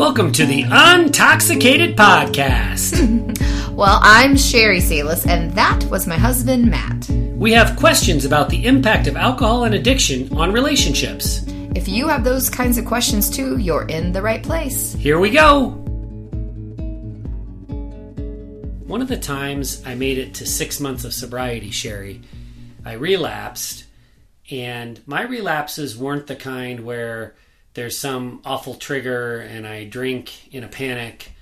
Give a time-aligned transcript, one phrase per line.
[0.00, 3.36] Welcome to the Untoxicated Podcast.
[3.72, 7.06] Well, I'm Sherry Salis, and that was my husband, Matt.
[7.36, 11.44] we have questions about the impact of alcohol and addiction on relationships.
[11.74, 14.94] If you have those kinds of questions too, you're in the right place.
[14.94, 15.68] Here we go.
[18.86, 22.22] One of the times I made it to six months of sobriety, Sherry,
[22.86, 23.84] I relapsed,
[24.50, 27.34] and my relapses weren't the kind where
[27.74, 31.32] there's some awful trigger and I drink in a panic.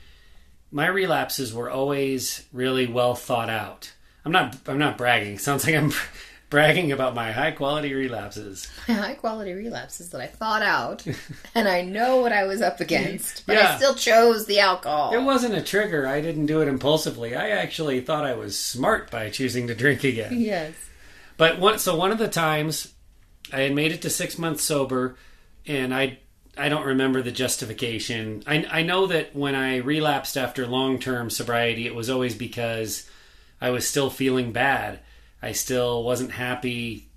[0.70, 3.92] My relapses were always really well thought out.
[4.24, 4.56] I'm not.
[4.66, 5.38] I'm not bragging.
[5.38, 5.92] Sounds like I'm
[6.50, 8.68] bragging about my high quality relapses.
[8.86, 11.06] My high quality relapses that I thought out,
[11.54, 13.72] and I know what I was up against, but Yeah.
[13.72, 15.14] I still chose the alcohol.
[15.14, 16.06] It wasn't a trigger.
[16.06, 17.34] I didn't do it impulsively.
[17.34, 20.38] I actually thought I was smart by choosing to drink again.
[20.38, 20.74] yes.
[21.38, 22.92] But one, so one of the times
[23.52, 25.16] I had made it to six months sober,
[25.68, 26.18] and I
[26.56, 28.42] I don't remember the justification.
[28.46, 33.08] I I know that when I relapsed after long term sobriety, it was always because
[33.60, 35.00] I was still feeling bad.
[35.40, 37.10] I still wasn't happy,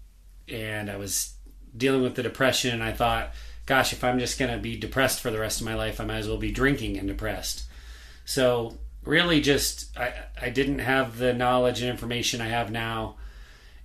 [0.48, 1.34] and I was
[1.76, 2.74] dealing with the depression.
[2.74, 3.32] And I thought,
[3.66, 6.18] gosh, if I'm just to be depressed for the rest of my life, I might
[6.18, 7.64] as well be drinking and depressed.
[8.26, 13.16] So really, just I I didn't have the knowledge and information I have now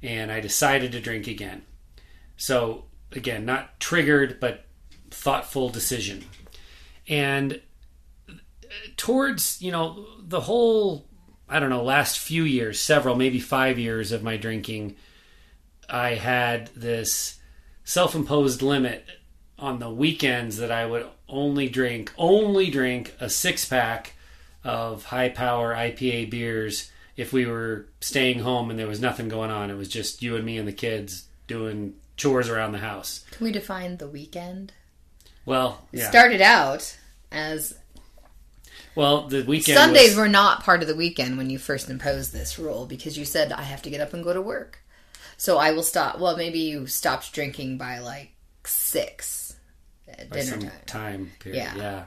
[0.02, 1.62] and I decided to drink again.
[2.36, 4.64] So, again, not triggered, but
[5.10, 6.24] thoughtful decision.
[7.08, 7.60] And
[8.28, 8.32] uh,
[8.96, 11.06] towards, you know, the whole,
[11.48, 14.96] I don't know, last few years, several, maybe five years of my drinking,
[15.88, 17.38] I had this
[17.84, 19.06] self imposed limit
[19.58, 24.14] on the weekends that I would only drink, only drink a six pack
[24.64, 29.50] of high power IPA beers if we were staying home and there was nothing going
[29.50, 29.70] on.
[29.70, 33.24] It was just you and me and the kids doing chores around the house.
[33.30, 34.72] Can we define the weekend?
[35.44, 36.08] Well, yeah.
[36.08, 36.96] Started out
[37.30, 37.74] as
[38.94, 42.32] well, the weekend Sundays was- were not part of the weekend when you first imposed
[42.32, 44.78] this rule because you said I have to get up and go to work.
[45.36, 46.18] So I will stop.
[46.18, 48.32] Well, maybe you stopped drinking by like
[48.64, 49.54] six
[50.08, 51.58] at by dinner time, time period.
[51.58, 51.76] Yeah.
[51.76, 52.04] yeah.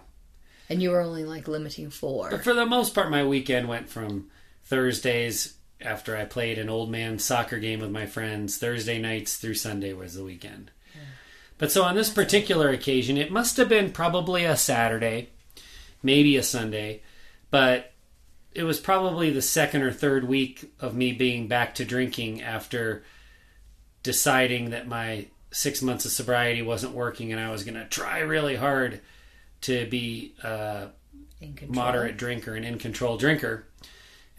[0.68, 2.30] and you were only like limiting four.
[2.31, 4.30] But for the most part, my weekend went from
[4.66, 8.57] Thursdays after I played an old man soccer game with my friends.
[8.57, 10.72] Thursday nights through Sunday was the weekend.
[11.57, 15.29] But so on this particular occasion, it must have been probably a Saturday,
[16.01, 17.01] maybe a Sunday,
[17.51, 17.91] but
[18.53, 23.03] it was probably the second or third week of me being back to drinking after
[24.03, 28.19] deciding that my six months of sobriety wasn't working and I was going to try
[28.19, 29.01] really hard
[29.62, 30.89] to be a
[31.68, 33.66] moderate drinker and in control drinker.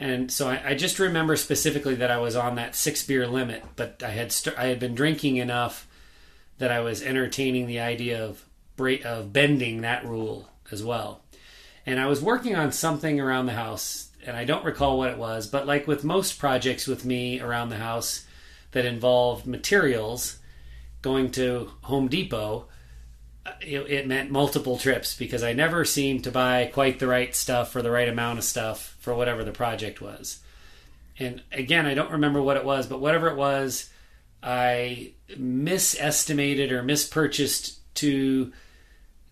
[0.01, 3.63] And so I, I just remember specifically that I was on that six beer limit,
[3.77, 5.87] but I had st- I had been drinking enough
[6.57, 8.43] that I was entertaining the idea of
[9.05, 11.21] of bending that rule as well.
[11.85, 15.19] And I was working on something around the house, and I don't recall what it
[15.19, 18.25] was, but like with most projects with me around the house
[18.73, 20.39] that involved materials,
[21.03, 22.69] going to Home Depot,
[23.47, 27.35] Uh, it, it meant multiple trips because I never seemed to buy quite the right
[27.35, 30.41] stuff or the right amount of stuff for whatever the project was.
[31.19, 33.91] And again, I don't remember what it was, but whatever it was,
[34.43, 38.53] I misestimated or mispurchased to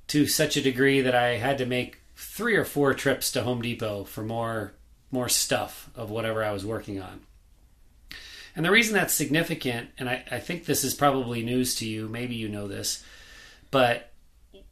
[0.08, 3.60] to such a degree that I had to make three or four trips to Home
[3.60, 4.72] Depot for more
[5.10, 7.20] more stuff of whatever I was working on.
[8.54, 12.08] And the reason that's significant, and I, I think this is probably news to you,
[12.08, 13.04] maybe you know this,
[13.70, 14.10] but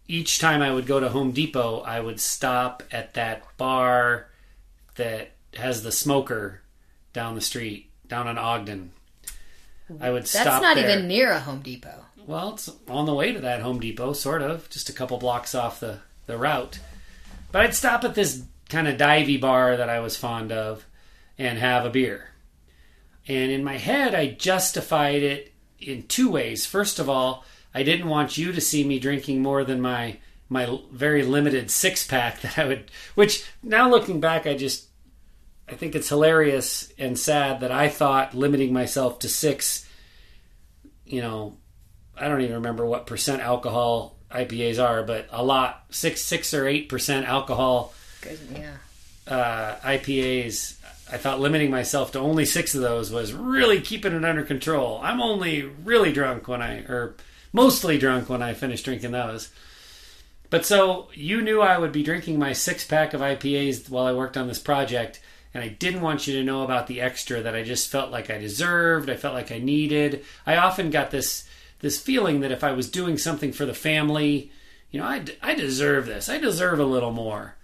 [0.08, 4.28] each time I would go to Home Depot, I would stop at that bar
[4.96, 6.60] that has the smoker
[7.12, 8.92] down the street, down on Ogden.
[10.00, 10.90] I would That's stop That's not there.
[10.90, 12.04] even near a Home Depot.
[12.26, 15.54] Well, it's on the way to that Home Depot, sort of, just a couple blocks
[15.54, 16.78] off the, the route.
[17.52, 20.84] But I'd stop at this kind of divey bar that I was fond of
[21.38, 22.30] and have a beer.
[23.28, 26.66] And in my head, I justified it in two ways.
[26.66, 27.44] First of all,
[27.76, 30.16] I didn't want you to see me drinking more than my
[30.48, 32.90] my very limited six pack that I would.
[33.14, 34.86] Which now looking back, I just
[35.68, 39.86] I think it's hilarious and sad that I thought limiting myself to six,
[41.04, 41.58] you know,
[42.16, 46.66] I don't even remember what percent alcohol IPAs are, but a lot six six or
[46.66, 47.92] eight percent alcohol
[48.22, 48.76] Good, yeah.
[49.28, 50.76] uh, IPAs.
[51.12, 54.98] I thought limiting myself to only six of those was really keeping it under control.
[55.02, 57.16] I'm only really drunk when I, or
[57.56, 59.48] mostly drunk when I finished drinking those.
[60.48, 64.12] But so you knew I would be drinking my six pack of IPAs while I
[64.12, 65.20] worked on this project,
[65.52, 68.30] and I didn't want you to know about the extra that I just felt like
[68.30, 69.10] I deserved.
[69.10, 70.24] I felt like I needed.
[70.46, 71.48] I often got this
[71.80, 74.50] this feeling that if I was doing something for the family
[74.90, 76.28] you know, I, I deserve this.
[76.28, 77.56] I deserve a little more.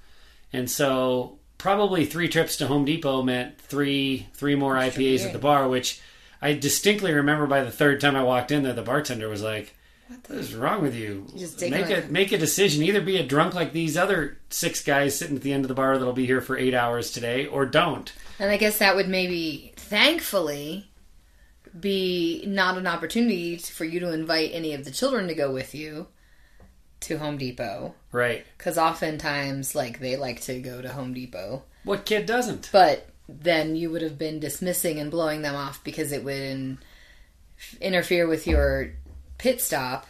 [0.53, 5.38] And so probably three trips to Home Depot meant three three more IPAs at the
[5.38, 6.00] bar, which
[6.41, 9.75] I distinctly remember by the third time I walked in there, the bartender was like,
[10.26, 11.26] "What is wrong with you?
[11.37, 12.82] Just make a like- make a decision.
[12.82, 15.75] Either be a drunk like these other six guys sitting at the end of the
[15.75, 19.09] bar that'll be here for eight hours today, or don't." And I guess that would
[19.09, 20.91] maybe, thankfully,
[21.79, 25.75] be not an opportunity for you to invite any of the children to go with
[25.75, 26.09] you
[27.00, 27.94] to Home Depot.
[28.11, 28.44] Right?
[28.59, 31.64] Because oftentimes, like, they like to go to Home Depot.
[31.85, 32.69] What kid doesn't?
[32.73, 36.79] But then you would have been dismissing and blowing them off because it would in-
[37.81, 38.93] interfere with your
[39.38, 40.06] pit stop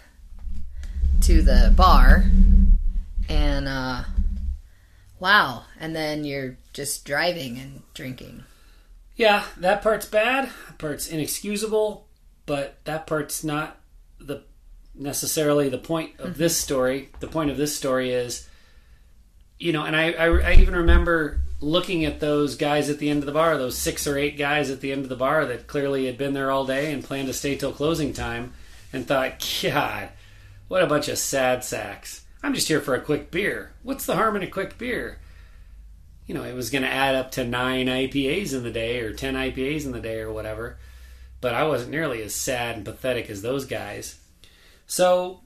[1.23, 2.25] to the bar.
[3.29, 4.05] And, uh,
[5.19, 5.65] wow.
[5.79, 8.45] And then you're just driving and drinking.
[9.17, 10.51] Yeah, that part's bad.
[10.67, 12.07] That part's inexcusable,
[12.47, 13.79] but that part's not
[14.19, 14.43] the
[14.95, 17.11] necessarily the point of this story.
[17.21, 18.49] The point of this story is,
[19.59, 23.21] you know, and I, I, I even remember looking at those guys at the end
[23.21, 25.67] of the bar, those six or eight guys at the end of the bar that
[25.67, 28.53] clearly had been there all day and planned to stay till closing time,
[28.93, 30.11] and thought, God,
[30.69, 32.25] what a bunch of sad sacks.
[32.43, 33.73] I'm just here for a quick beer.
[33.83, 35.19] What's the harm in a quick beer?
[36.27, 39.13] you know, it was going to add up to nine IPAs in the day or
[39.13, 40.79] 10 IPAs in the day or whatever.
[41.41, 44.19] But I wasn't nearly as sad and pathetic as those guys.
[44.87, 45.41] So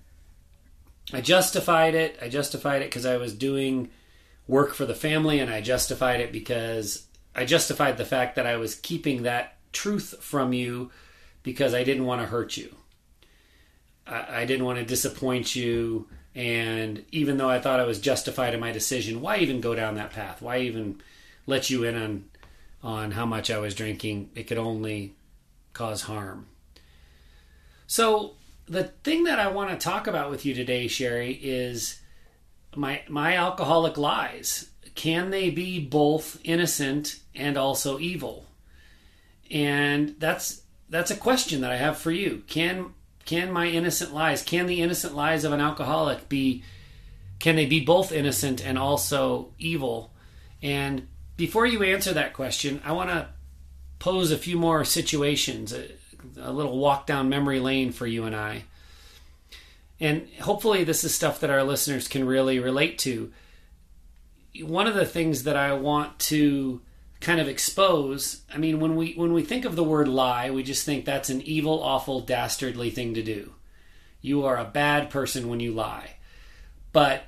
[1.12, 2.18] I justified it.
[2.20, 3.88] I justified it because I was doing
[4.46, 8.56] work for the family, and I justified it because I justified the fact that I
[8.56, 10.90] was keeping that truth from you
[11.42, 12.76] because I didn't want to hurt you.
[14.06, 16.08] I, didn't want to disappoint you.
[16.34, 19.96] And even though I thought I was justified in my decision, why even go down
[19.96, 20.42] that path?
[20.42, 21.00] Why even
[21.46, 22.24] let you in on
[22.82, 24.30] on how much I was drinking?
[24.34, 25.14] It could only
[25.72, 26.46] cause harm.
[27.86, 28.34] So
[28.66, 32.00] the thing that I want to talk about with you today, Sherry, is
[32.74, 34.70] my my alcoholic lies.
[34.94, 38.46] Can they be both innocent and also evil?
[39.50, 42.42] And that's that's a question that I have for you.
[42.46, 42.94] Can
[43.26, 46.62] can my innocent lies, can the innocent lies of an alcoholic be
[47.38, 50.10] can they be both innocent and also evil?
[50.62, 51.06] And
[51.36, 53.28] before you answer that question, I want to
[53.98, 55.88] pose a few more situations, a,
[56.40, 58.64] a little walk down memory lane for you and I.
[60.00, 63.32] And hopefully, this is stuff that our listeners can really relate to.
[64.62, 66.80] One of the things that I want to
[67.26, 70.62] kind of expose, I mean, when we when we think of the word lie, we
[70.62, 73.52] just think that's an evil, awful, dastardly thing to do.
[74.20, 76.18] You are a bad person when you lie.
[76.92, 77.24] But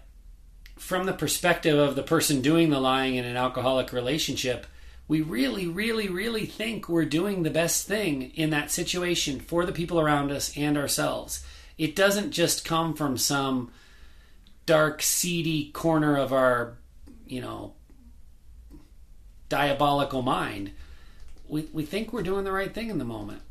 [0.77, 4.69] from the perspective of the person doing the lying in an alcoholic relationship,
[5.09, 9.73] we really, really, really think we're doing the best thing in that situation for the
[9.73, 11.45] people around us and ourselves.
[11.77, 13.73] It doesn't just come from some
[14.65, 16.75] dark, seedy corner of our,
[17.27, 17.75] you know,
[19.49, 20.73] diabolical mind.
[21.49, 23.43] We, we think we're doing the right thing in the moment.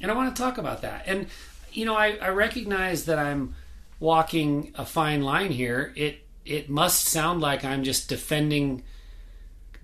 [0.00, 1.04] And I want to talk about that.
[1.06, 1.28] And,
[1.72, 3.54] you know, I, I recognize that I'm
[4.00, 5.92] walking a fine line here.
[5.96, 8.82] It it must sound like I'm just defending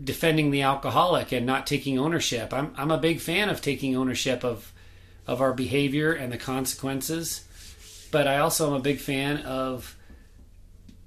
[0.03, 2.53] defending the alcoholic and not taking ownership.
[2.53, 4.73] I'm I'm a big fan of taking ownership of
[5.27, 7.47] of our behavior and the consequences,
[8.11, 9.97] but I also am a big fan of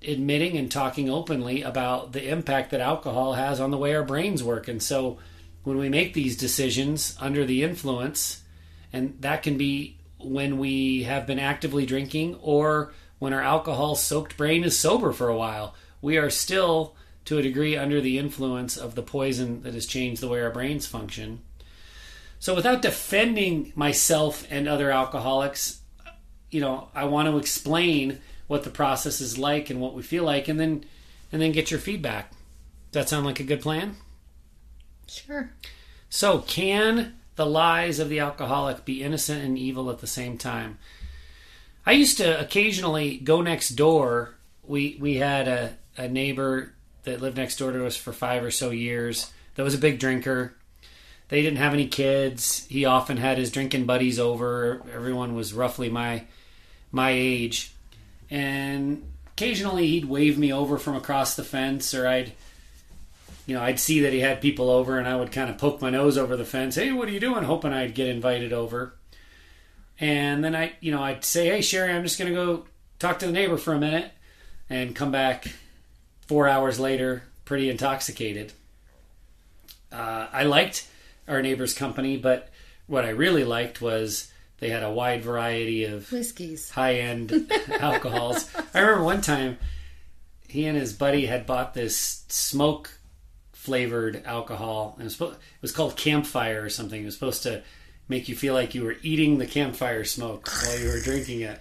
[0.05, 4.43] admitting and talking openly about the impact that alcohol has on the way our brains
[4.43, 4.67] work.
[4.67, 5.17] And so
[5.63, 8.43] when we make these decisions under the influence,
[8.91, 14.38] and that can be when we have been actively drinking or when our alcohol soaked
[14.38, 16.95] brain is sober for a while, we are still
[17.25, 20.51] to a degree under the influence of the poison that has changed the way our
[20.51, 21.41] brains function.
[22.39, 25.79] So without defending myself and other alcoholics,
[26.51, 30.23] you know, I want to explain what the process is like and what we feel
[30.23, 30.83] like and then
[31.31, 32.31] and then get your feedback.
[32.91, 33.95] Does that sound like a good plan?
[35.07, 35.50] Sure.
[36.09, 40.77] So, can the lies of the alcoholic be innocent and evil at the same time?
[41.85, 44.35] I used to occasionally go next door.
[44.63, 46.73] We we had a, a neighbor
[47.03, 50.00] that lived next door to us for five or so years that was a big
[50.00, 50.55] drinker.
[51.29, 52.65] They didn't have any kids.
[52.67, 54.83] He often had his drinking buddies over.
[54.93, 56.25] Everyone was roughly my
[56.91, 57.73] my age.
[58.34, 62.34] And occasionally he'd wave me over from across the fence or I'd
[63.46, 65.82] you know, I'd see that he had people over and I would kind of poke
[65.82, 66.75] my nose over the fence.
[66.75, 67.44] Hey, what are you doing?
[67.44, 68.96] Hoping I'd get invited over.
[70.00, 72.66] And then I, you know, I'd say, hey, Sherry, I'm just going to go
[73.00, 74.12] talk to the neighbor for a minute
[74.70, 75.48] and come back
[76.25, 78.54] four hours later, pretty intoxicated.
[79.92, 80.88] Uh, I liked
[81.28, 82.50] our neighbor's company, but
[82.88, 84.32] what I really liked was
[84.63, 86.70] They had a wide variety of Whiskeys.
[86.70, 88.50] high end alcohols.
[88.74, 89.58] I remember one time
[90.48, 92.98] he and his buddy had bought this smoke
[93.51, 94.93] flavored alcohol.
[94.98, 97.01] And it was, it was called campfire or something.
[97.01, 97.62] It was supposed to
[98.08, 101.60] make you feel like you were eating the campfire smoke while you were drinking it.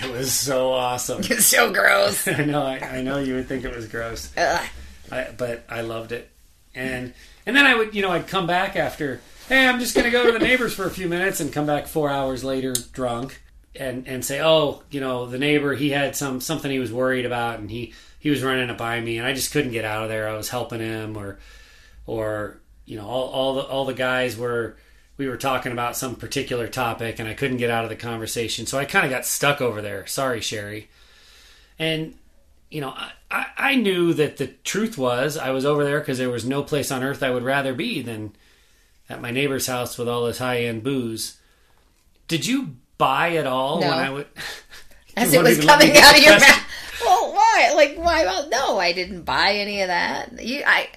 [0.00, 0.04] Gross.
[0.04, 1.20] It was so awesome.
[1.22, 2.26] It's so gross.
[2.28, 2.62] I know.
[2.64, 4.32] I, I know you would think it was gross.
[5.12, 6.28] I, but I loved it.
[6.74, 7.14] And
[7.46, 10.10] and then I would, you know, I'd come back after, hey, I'm just going to
[10.10, 13.42] go to the neighbors for a few minutes and come back 4 hours later drunk
[13.74, 17.26] and and say, "Oh, you know, the neighbor, he had some something he was worried
[17.26, 20.04] about and he he was running it by me and I just couldn't get out
[20.04, 20.28] of there.
[20.28, 21.38] I was helping him or
[22.06, 24.76] or you know, all all the all the guys were
[25.16, 28.66] we were talking about some particular topic and I couldn't get out of the conversation.
[28.66, 30.06] So I kind of got stuck over there.
[30.06, 30.88] Sorry, Sherry.
[31.78, 32.14] And
[32.70, 32.94] you know,
[33.30, 36.62] I, I knew that the truth was I was over there because there was no
[36.62, 38.34] place on earth I would rather be than
[39.12, 41.38] at my neighbor's house with all this high end booze.
[42.28, 43.88] Did you buy at all No.
[43.88, 44.26] when I would?
[45.16, 46.58] As it was even let me coming out of your mouth.
[47.04, 47.72] Well, why?
[47.74, 48.24] Like, why?
[48.24, 50.40] Well, no, I didn't buy any of that.
[50.40, 50.88] You, I,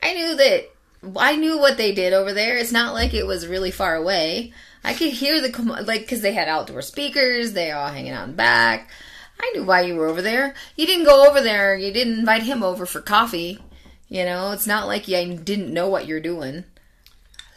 [0.00, 0.70] I knew that.
[1.16, 2.56] I knew what they did over there.
[2.56, 4.52] It's not like it was really far away.
[4.84, 7.54] I could hear the like because they had outdoor speakers.
[7.54, 8.88] They all hanging out in back.
[9.40, 10.54] I knew why you were over there.
[10.76, 11.76] You didn't go over there.
[11.76, 13.58] You didn't invite him over for coffee.
[14.08, 16.64] You know, it's not like you didn't know what you're doing.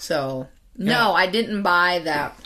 [0.02, 1.12] So no, Yeah.
[1.12, 2.38] I didn't buy that.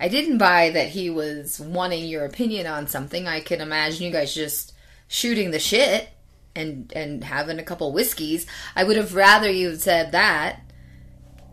[0.00, 3.28] I didn't buy that he was wanting your opinion on something.
[3.28, 4.74] I can imagine you guys just
[5.06, 6.08] shooting the shit
[6.56, 8.46] and and having a couple whiskeys.
[8.74, 10.60] I would have rather you said that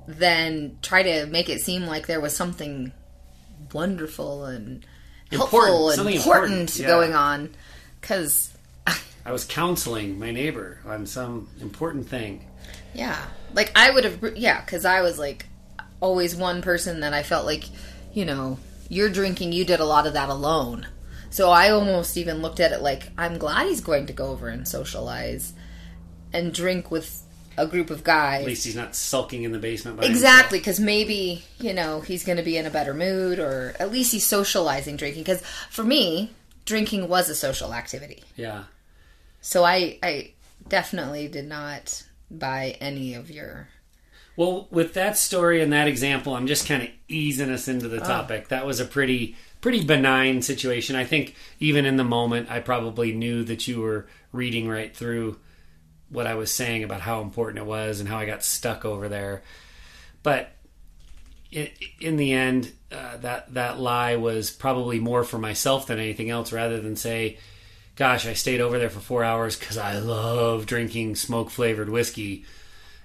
[0.07, 2.91] than try to make it seem like there was something
[3.71, 4.85] wonderful and
[5.31, 6.87] helpful Important, and important, important, yeah.
[6.87, 7.49] going on.
[8.01, 8.51] Because
[9.25, 12.45] I was counseling my neighbor on some important thing.
[12.95, 13.23] Yeah.
[13.53, 15.45] Like I would have yeah, cuz I was like
[16.01, 17.63] always one person that I felt like,
[18.13, 20.87] you know, you're drinking, you did a lot of that alone.
[21.29, 24.49] So I almost even looked at it like I'm glad he's going to go over
[24.49, 25.53] and socialize
[26.33, 27.23] and drink with
[27.57, 28.41] a group of guys.
[28.41, 29.97] At least he's not sulking in the basement.
[29.97, 33.73] By Exactly, because maybe you know he's going to be in a better mood, or
[33.79, 35.23] at least he's socializing drinking.
[35.23, 36.31] Because for me,
[36.65, 38.23] drinking was a social activity.
[38.35, 38.63] Yeah.
[39.39, 40.33] so I I
[40.67, 43.67] definitely did not buy any of your
[44.35, 47.99] Well, with that story and that example, I'm just kind of easing us into the
[47.99, 48.47] topic.
[48.47, 50.95] That was a pretty pretty benign situation.
[50.95, 55.39] I think even in the moment, I probably knew that you were reading right through
[56.09, 59.07] what I was saying about how important it was and how I got stuck over
[59.07, 59.43] there.
[60.23, 60.51] But
[61.51, 61.69] in,
[61.99, 66.51] in the end, uh, that that lie was probably more for myself than anything else,
[66.51, 67.37] rather than say,
[67.95, 72.45] "Gosh, I stayed over there for four hours because I love drinking smoke flavored whiskey."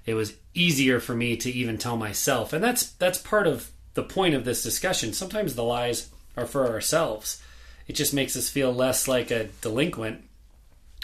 [0.07, 4.05] It was easier for me to even tell myself, and that's that's part of the
[4.05, 5.13] point of this discussion.
[5.13, 7.43] Sometimes the lies are for ourselves.
[7.89, 10.23] It just makes us feel less like a delinquent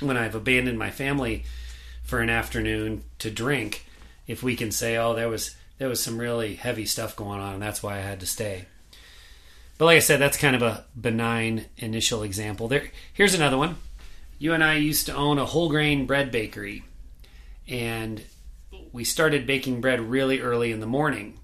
[0.00, 1.44] when I've abandoned my family
[2.04, 3.86] for an afternoon to drink.
[4.26, 7.54] If we can say, "Oh, there was there was some really heavy stuff going on,
[7.54, 8.66] and that's why I had to stay."
[9.78, 12.68] But like I said, that's kind of a benign initial example.
[12.68, 13.76] There, here's another one.
[14.38, 16.84] You and I used to own a whole grain bread bakery,
[17.66, 18.22] and
[18.92, 21.38] we started baking bread really early in the morning.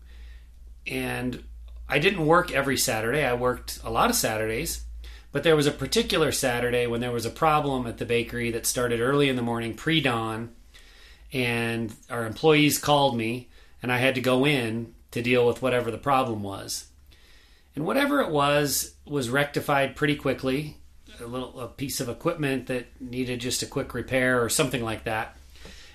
[0.86, 1.42] And
[1.88, 3.24] I didn't work every Saturday.
[3.24, 4.84] I worked a lot of Saturdays,
[5.32, 8.66] but there was a particular Saturday when there was a problem at the bakery that
[8.66, 10.50] started early in the morning, pre dawn,
[11.32, 13.48] and our employees called me,
[13.82, 16.88] and I had to go in to deal with whatever the problem was.
[17.74, 20.76] And whatever it was was rectified pretty quickly.
[21.20, 25.04] A little a piece of equipment that needed just a quick repair or something like
[25.04, 25.37] that.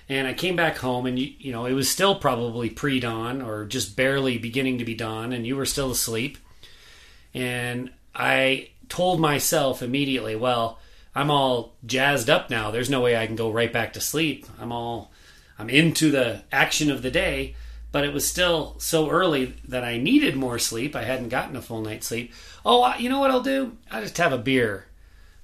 [0.08, 3.40] And I came back home, and you, you know it was still probably pre dawn
[3.40, 6.38] or just barely beginning to be dawn, and you were still asleep.
[7.32, 10.78] And I told myself immediately, well,
[11.14, 12.70] I'm all jazzed up now.
[12.70, 14.46] There's no way I can go right back to sleep.
[14.60, 15.12] I'm all,
[15.58, 17.54] I'm into the action of the day,
[17.92, 20.96] but it was still so early that I needed more sleep.
[20.96, 22.32] I hadn't gotten a full night's sleep.
[22.64, 23.76] Oh, you know what I'll do?
[23.90, 24.86] I'll just have a beer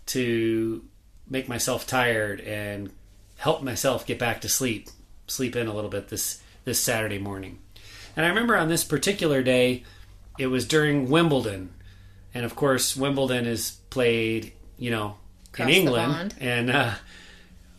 [0.06, 0.84] to
[1.28, 2.90] make myself tired and
[3.40, 4.90] help myself get back to sleep,
[5.26, 7.58] sleep in a little bit this this Saturday morning.
[8.14, 9.82] And I remember on this particular day,
[10.38, 11.70] it was during Wimbledon,
[12.34, 15.16] and of course Wimbledon is played, you know,
[15.54, 16.94] Across in England, and uh,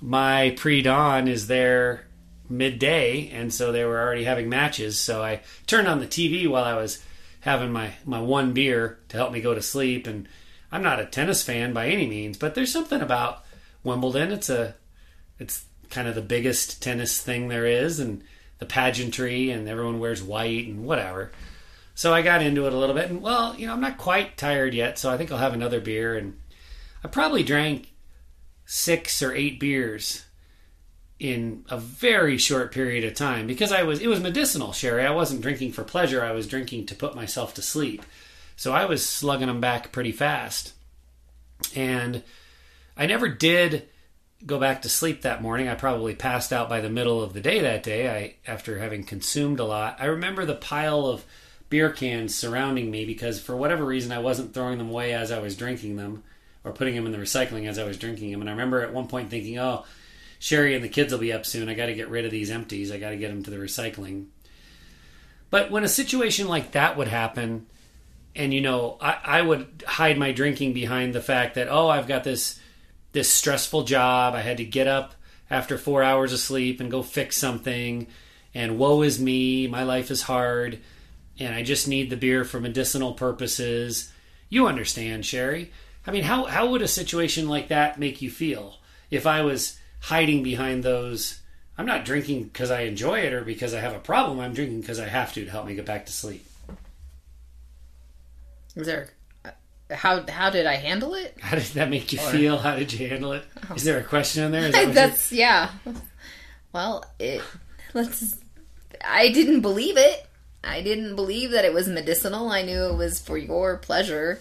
[0.01, 2.07] my pre-dawn is there
[2.49, 4.99] midday, and so they were already having matches.
[4.99, 7.03] So I turned on the TV while I was
[7.41, 10.07] having my my one beer to help me go to sleep.
[10.07, 10.27] And
[10.71, 13.45] I'm not a tennis fan by any means, but there's something about
[13.83, 14.31] Wimbledon.
[14.31, 14.75] It's a
[15.41, 18.23] it's kind of the biggest tennis thing there is, and
[18.59, 21.31] the pageantry, and everyone wears white and whatever.
[21.95, 24.37] So I got into it a little bit, and well, you know, I'm not quite
[24.37, 26.15] tired yet, so I think I'll have another beer.
[26.15, 26.39] And
[27.03, 27.91] I probably drank
[28.65, 30.25] six or eight beers
[31.19, 35.05] in a very short period of time because I was it was medicinal, Sherry.
[35.05, 36.23] I wasn't drinking for pleasure.
[36.23, 38.03] I was drinking to put myself to sleep.
[38.55, 40.73] So I was slugging them back pretty fast.
[41.75, 42.23] And
[42.97, 43.87] I never did
[44.45, 45.67] go back to sleep that morning.
[45.67, 48.09] I probably passed out by the middle of the day that day.
[48.09, 49.97] I after having consumed a lot.
[49.99, 51.25] I remember the pile of
[51.69, 55.39] beer cans surrounding me because for whatever reason I wasn't throwing them away as I
[55.39, 56.23] was drinking them
[56.63, 58.41] or putting them in the recycling as I was drinking them.
[58.41, 59.85] And I remember at one point thinking, "Oh,
[60.39, 61.69] Sherry and the kids will be up soon.
[61.69, 62.91] I got to get rid of these empties.
[62.91, 64.27] I got to get them to the recycling."
[65.49, 67.67] But when a situation like that would happen,
[68.35, 72.07] and you know, I, I would hide my drinking behind the fact that, oh, I've
[72.07, 72.59] got this
[73.11, 74.35] this stressful job.
[74.35, 75.15] I had to get up
[75.49, 78.07] after four hours of sleep and go fix something.
[78.53, 79.67] And woe is me.
[79.67, 80.79] My life is hard.
[81.39, 84.11] And I just need the beer for medicinal purposes.
[84.49, 85.71] You understand, Sherry.
[86.05, 88.77] I mean, how, how would a situation like that make you feel?
[89.09, 91.39] If I was hiding behind those,
[91.77, 94.39] I'm not drinking because I enjoy it or because I have a problem.
[94.39, 96.45] I'm drinking because I have to to help me get back to sleep.
[98.75, 99.09] There
[99.93, 101.37] how how did I handle it?
[101.39, 102.57] How did that make you or, feel?
[102.57, 103.43] How did you handle it?
[103.69, 103.75] Oh.
[103.75, 104.65] Is there a question in there?
[104.65, 105.69] Is that That's yeah.
[106.73, 107.41] Well, it
[107.93, 108.37] let's.
[109.03, 110.25] I didn't believe it.
[110.63, 112.49] I didn't believe that it was medicinal.
[112.49, 114.39] I knew it was for your pleasure,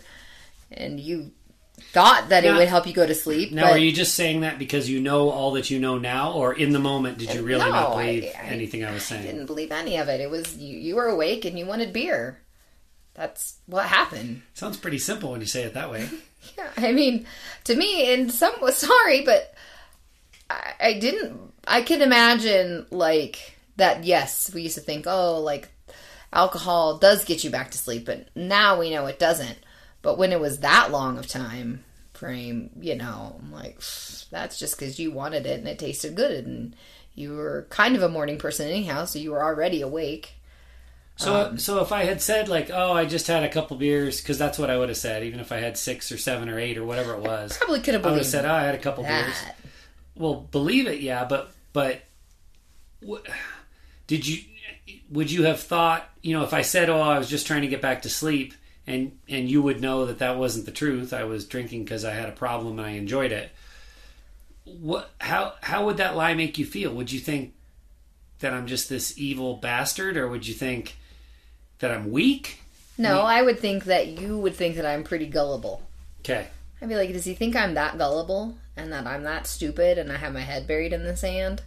[0.71, 1.33] and you
[1.81, 3.53] thought that now, it would help you go to sleep.
[3.53, 6.33] Now, but, are you just saying that because you know all that you know now,
[6.33, 9.03] or in the moment did you really no, not believe I, I, anything I was
[9.03, 9.23] saying?
[9.23, 10.21] I didn't believe any of it.
[10.21, 10.77] It was you.
[10.79, 12.41] You were awake and you wanted beer.
[13.21, 14.41] That's what happened.
[14.55, 16.09] Sounds pretty simple when you say it that way.
[16.57, 17.27] yeah, I mean,
[17.65, 19.55] to me, and some was sorry, but
[20.49, 21.39] I, I didn't.
[21.69, 24.05] I can imagine like that.
[24.05, 25.69] Yes, we used to think, oh, like
[26.33, 29.59] alcohol does get you back to sleep, but now we know it doesn't.
[30.01, 31.85] But when it was that long of time
[32.15, 33.83] frame, you know, I'm like,
[34.31, 36.75] that's just because you wanted it and it tasted good, and
[37.15, 40.40] you were kind of a morning person anyhow, so you were already awake.
[41.21, 44.23] So, um, so if I had said like, "Oh, I just had a couple beers,"
[44.23, 46.59] because that's what I would have said, even if I had six or seven or
[46.59, 47.53] eight or whatever it was.
[47.53, 48.07] I probably could have.
[48.07, 49.27] I would have said, "Oh, I had a couple that.
[49.27, 49.37] beers."
[50.15, 52.01] Well, believe it, yeah, but but
[54.07, 54.45] did you?
[55.11, 57.69] Would you have thought, you know, if I said, "Oh, I was just trying to
[57.69, 58.55] get back to sleep,"
[58.87, 61.13] and and you would know that that wasn't the truth.
[61.13, 63.53] I was drinking because I had a problem and I enjoyed it.
[64.65, 65.11] What?
[65.21, 65.53] How?
[65.61, 66.95] How would that lie make you feel?
[66.95, 67.53] Would you think
[68.39, 70.97] that I'm just this evil bastard, or would you think?
[71.81, 72.61] That I'm weak?
[72.97, 73.25] No, weak?
[73.25, 75.83] I would think that you would think that I'm pretty gullible.
[76.21, 76.47] Okay.
[76.81, 80.11] I'd be like, does he think I'm that gullible and that I'm that stupid and
[80.11, 81.63] I have my head buried in the sand?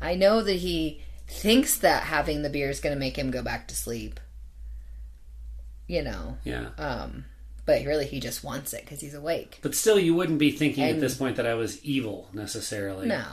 [0.00, 3.42] I know that he thinks that having the beer is going to make him go
[3.42, 4.18] back to sleep.
[5.86, 6.38] You know.
[6.44, 6.68] Yeah.
[6.78, 7.24] Um,
[7.66, 9.58] but really, he just wants it because he's awake.
[9.62, 13.06] But still, you wouldn't be thinking and, at this point that I was evil necessarily.
[13.06, 13.24] No.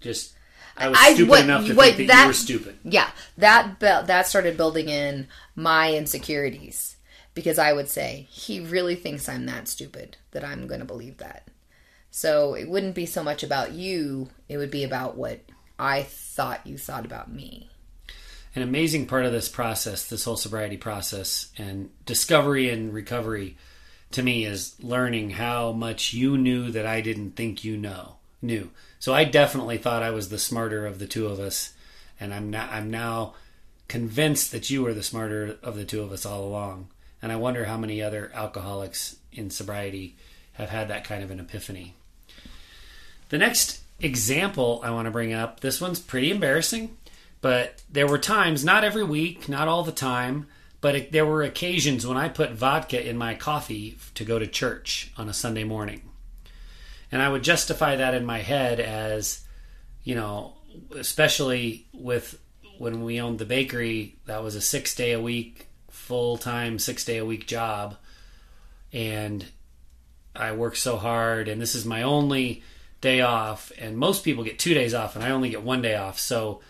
[0.00, 0.34] Just
[0.76, 2.78] I was stupid what, enough to what, think that, that you were stupid.
[2.84, 6.96] Yeah, that that started building in my insecurities
[7.34, 11.18] because I would say he really thinks I'm that stupid that I'm going to believe
[11.18, 11.48] that.
[12.10, 15.40] So it wouldn't be so much about you; it would be about what
[15.78, 17.70] I thought you thought about me.
[18.54, 23.56] An amazing part of this process, this whole sobriety process, and discovery and recovery,
[24.10, 28.70] to me, is learning how much you knew that I didn't think you know knew.
[29.02, 31.72] So I definitely thought I was the smarter of the two of us,
[32.20, 33.34] and I'm now I'm now
[33.88, 36.86] convinced that you were the smarter of the two of us all along.
[37.20, 40.14] And I wonder how many other alcoholics in sobriety
[40.52, 41.96] have had that kind of an epiphany.
[43.30, 46.96] The next example I want to bring up, this one's pretty embarrassing,
[47.40, 50.46] but there were times, not every week, not all the time,
[50.80, 54.46] but it, there were occasions when I put vodka in my coffee to go to
[54.46, 56.02] church on a Sunday morning.
[57.12, 59.44] And I would justify that in my head as,
[60.02, 60.54] you know,
[60.96, 62.38] especially with
[62.78, 67.04] when we owned the bakery, that was a six day a week, full time, six
[67.04, 67.96] day a week job.
[68.92, 69.44] And
[70.34, 72.62] I worked so hard, and this is my only
[73.02, 73.70] day off.
[73.78, 76.18] And most people get two days off, and I only get one day off.
[76.18, 76.60] So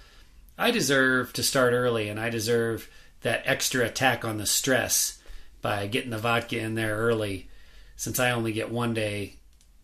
[0.59, 5.19] I deserve to start early, and I deserve that extra attack on the stress
[5.61, 7.49] by getting the vodka in there early
[7.95, 9.37] since I only get one day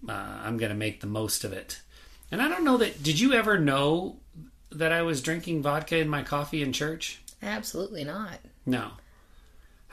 [0.07, 1.81] uh, I'm going to make the most of it.
[2.31, 3.03] And I don't know that.
[3.03, 4.17] Did you ever know
[4.71, 7.21] that I was drinking vodka in my coffee in church?
[7.43, 8.39] Absolutely not.
[8.67, 8.91] No.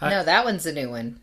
[0.02, 1.22] I, no, that one's a new one.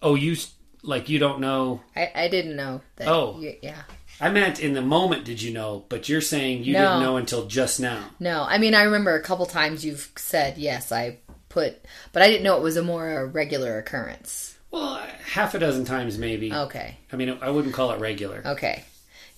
[0.00, 0.36] Oh, you
[0.82, 1.82] like you don't know?
[1.94, 2.80] I, I didn't know.
[2.96, 3.82] That oh, you, yeah.
[4.20, 5.24] I meant in the moment.
[5.24, 5.84] Did you know?
[5.88, 6.80] But you're saying you no.
[6.80, 8.10] didn't know until just now.
[8.18, 10.92] No, I mean I remember a couple times you've said yes.
[10.92, 14.57] I put, but I didn't know it was a more regular occurrence.
[14.70, 16.52] Well, half a dozen times maybe.
[16.52, 16.96] Okay.
[17.12, 18.42] I mean, I wouldn't call it regular.
[18.44, 18.84] Okay.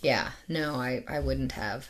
[0.03, 0.31] Yeah.
[0.49, 1.89] No, I, I wouldn't have.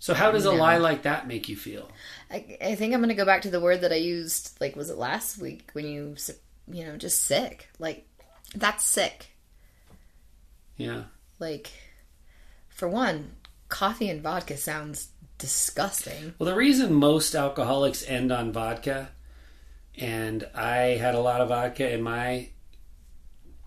[0.00, 1.90] So how does a lie like that make you feel?
[2.30, 4.76] I, I think I'm going to go back to the word that I used, like,
[4.76, 6.16] was it last week when you,
[6.70, 7.68] you know, just sick?
[7.78, 8.06] Like,
[8.54, 9.26] that's sick.
[10.76, 11.04] Yeah.
[11.40, 11.70] Like,
[12.68, 13.32] for one,
[13.68, 16.34] coffee and vodka sounds disgusting.
[16.38, 19.10] Well, the reason most alcoholics end on vodka,
[20.00, 22.48] and I had a lot of vodka in my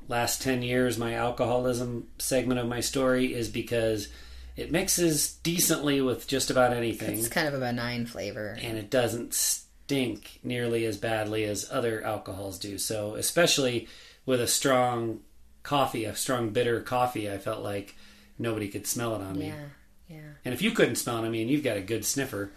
[0.07, 4.09] last 10 years, my alcoholism segment of my story, is because
[4.57, 8.57] it mixes decently with just about anything, It's kind of a benign flavor.
[8.61, 12.77] and it doesn't stink nearly as badly as other alcohols do.
[12.77, 13.87] So, especially
[14.25, 15.21] with a strong
[15.63, 17.95] coffee, a strong bitter coffee, I felt like
[18.37, 19.47] nobody could smell it on me.
[19.47, 19.65] Yeah.
[20.09, 20.17] Yeah.
[20.43, 22.51] And if you couldn't smell it, on me and you've got a good sniffer,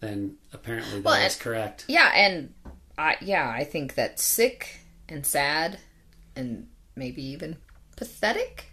[0.00, 1.84] then apparently that Well, is correct.
[1.88, 2.54] Yeah, and
[2.96, 5.78] I yeah, I think that sick and sad
[6.36, 7.56] and maybe even
[7.96, 8.72] pathetic.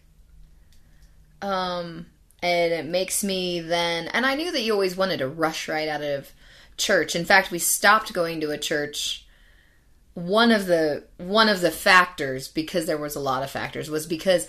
[1.42, 2.08] Um
[2.44, 5.88] and it makes me then and I knew that you always wanted to rush right
[5.88, 6.32] out of
[6.78, 7.16] church.
[7.16, 9.26] In fact, we stopped going to a church
[10.14, 14.06] one of the one of the factors because there was a lot of factors was
[14.06, 14.48] because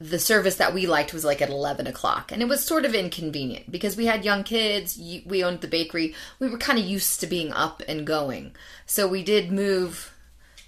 [0.00, 2.94] the service that we liked was like at 11 o'clock and it was sort of
[2.94, 7.20] inconvenient because we had young kids we owned the bakery we were kind of used
[7.20, 8.56] to being up and going.
[8.86, 10.14] So we did move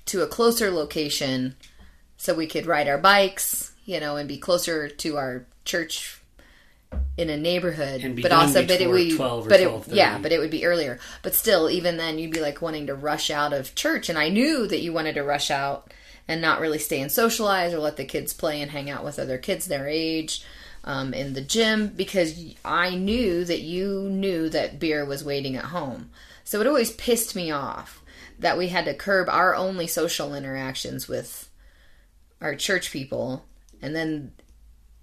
[0.07, 1.57] to a closer location
[2.19, 6.21] so we could ride our bikes you know and be closer to our church
[7.17, 10.39] in a neighborhood but also but it would 12 or but it yeah but it
[10.41, 10.99] would be earlier.
[11.23, 14.29] But still even then you'd be like wanting to rush out of church and i
[14.29, 15.91] knew that you wanted to rush out
[16.29, 19.19] and not really stay and socialize or let the kids play and hang out with
[19.19, 20.45] other kids their age
[20.85, 25.67] um, in the gym because i knew that you knew that beer was waiting at
[25.67, 26.11] home
[26.45, 28.03] so it always pissed me off
[28.39, 31.49] that we had to curb our only social interactions with
[32.41, 33.45] our church people
[33.81, 34.33] and then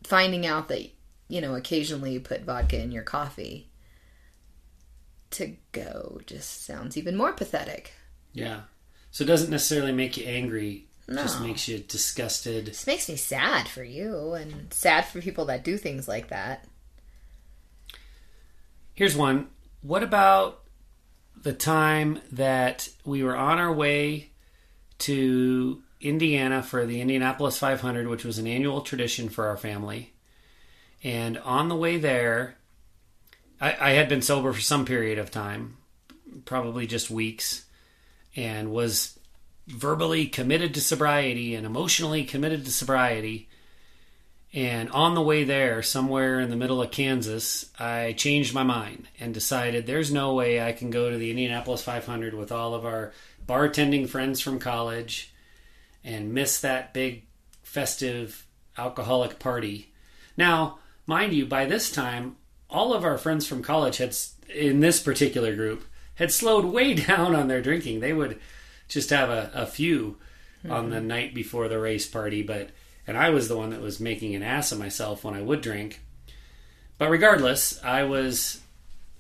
[0.03, 0.89] finding out that
[1.27, 3.69] you know occasionally you put vodka in your coffee
[5.31, 7.93] to go just sounds even more pathetic
[8.33, 8.61] Yeah.
[9.11, 10.85] So it doesn't necessarily make you angry.
[11.09, 12.67] It just makes you disgusted.
[12.67, 16.67] This makes me sad for you and sad for people that do things like that.
[18.93, 19.47] Here's one.
[19.81, 20.61] What about
[21.41, 24.29] the time that we were on our way
[24.99, 30.13] to Indiana for the Indianapolis 500, which was an annual tradition for our family?
[31.03, 32.57] And on the way there,
[33.59, 35.77] I, I had been sober for some period of time,
[36.45, 37.65] probably just weeks,
[38.35, 39.18] and was
[39.69, 43.47] verbally committed to sobriety and emotionally committed to sobriety.
[44.51, 49.07] And on the way there, somewhere in the middle of Kansas, I changed my mind
[49.19, 52.83] and decided there's no way I can go to the Indianapolis 500 with all of
[52.83, 53.13] our
[53.47, 55.33] bartending friends from college
[56.03, 57.25] and miss that big
[57.61, 59.93] festive alcoholic party.
[60.35, 62.37] Now, mind you, by this time,
[62.71, 64.15] all of our friends from college had,
[64.53, 67.99] in this particular group, had slowed way down on their drinking.
[67.99, 68.39] They would
[68.89, 70.17] just have a, a few
[70.67, 72.71] on the night before the race party, but
[73.07, 75.61] and I was the one that was making an ass of myself when I would
[75.61, 76.01] drink.
[76.97, 78.59] But regardless, I was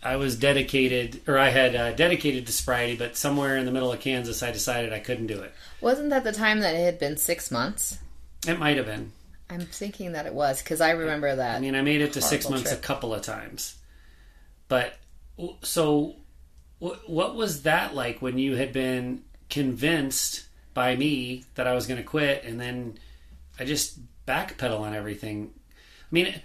[0.03, 2.97] I was dedicated, or I had uh, dedicated to sobriety.
[2.97, 5.53] But somewhere in the middle of Kansas, I decided I couldn't do it.
[5.81, 7.97] Wasn't that the time that it had been six months?
[8.47, 9.11] It might have been.
[9.49, 11.55] I'm thinking that it was because I remember that.
[11.55, 12.79] I mean, I made it to six months trip.
[12.79, 13.75] a couple of times.
[14.67, 14.93] But
[15.63, 16.17] so,
[16.77, 21.97] what was that like when you had been convinced by me that I was going
[21.99, 22.97] to quit, and then
[23.59, 25.51] I just backpedal on everything?
[25.59, 26.41] I mean,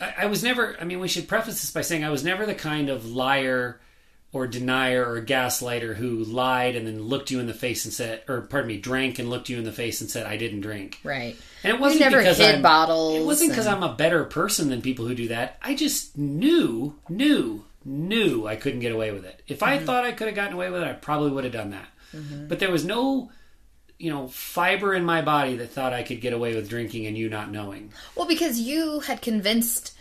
[0.00, 0.76] I, I was never.
[0.80, 3.80] I mean, we should preface this by saying I was never the kind of liar
[4.30, 8.22] or denier or gaslighter who lied and then looked you in the face and said,
[8.28, 11.00] or pardon me, drank and looked you in the face and said, "I didn't drink."
[11.02, 11.34] right.
[11.64, 13.16] And it wasn't because I'm, bottles.
[13.20, 15.58] It wasn't because and- I'm a better person than people who do that.
[15.62, 19.42] I just knew, knew, knew I couldn't get away with it.
[19.48, 19.68] If Mm-hmm.
[19.72, 21.88] I thought I could have gotten away with it, I probably would have done that.
[22.14, 22.48] Mm-hmm.
[22.48, 23.30] But there was no,
[23.98, 27.16] you know, fiber in my body that thought I could get away with drinking and
[27.16, 27.92] you not knowing.
[28.14, 29.94] Well, because you had convinced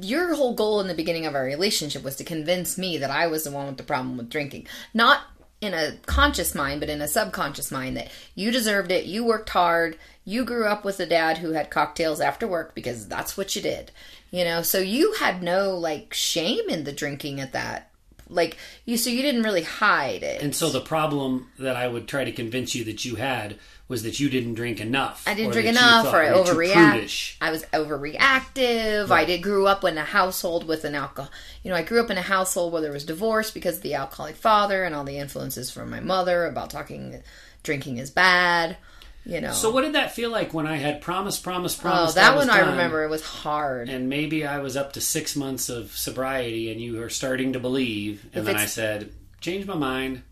[0.00, 3.26] your whole goal in the beginning of our relationship was to convince me that I
[3.28, 4.66] was the one with the problem with drinking.
[4.92, 5.20] Not
[5.60, 9.48] in a conscious mind, but in a subconscious mind that you deserved it, you worked
[9.50, 13.54] hard, you grew up with a dad who had cocktails after work because that's what
[13.54, 13.90] you did.
[14.30, 17.90] You know, so you had no like shame in the drinking at that.
[18.28, 20.42] Like you so you didn't really hide it.
[20.42, 24.02] And so the problem that I would try to convince you that you had was
[24.02, 25.24] that you didn't drink enough.
[25.26, 27.36] I didn't drink enough, or I you were too overreact.
[27.40, 29.10] I was overreactive.
[29.10, 31.30] I did grew up in a household with an alcohol.
[31.62, 33.94] You know, I grew up in a household where there was divorce because of the
[33.94, 37.22] alcoholic father and all the influences from my mother about talking,
[37.62, 38.78] drinking is bad.
[39.26, 39.52] You know.
[39.52, 42.14] So what did that feel like when I had promise, promise, oh, promised?
[42.16, 43.04] that was one I remember.
[43.04, 43.88] It was hard.
[43.88, 47.60] And maybe I was up to six months of sobriety, and you were starting to
[47.60, 48.24] believe.
[48.34, 50.22] And If then I said, "Change my mind.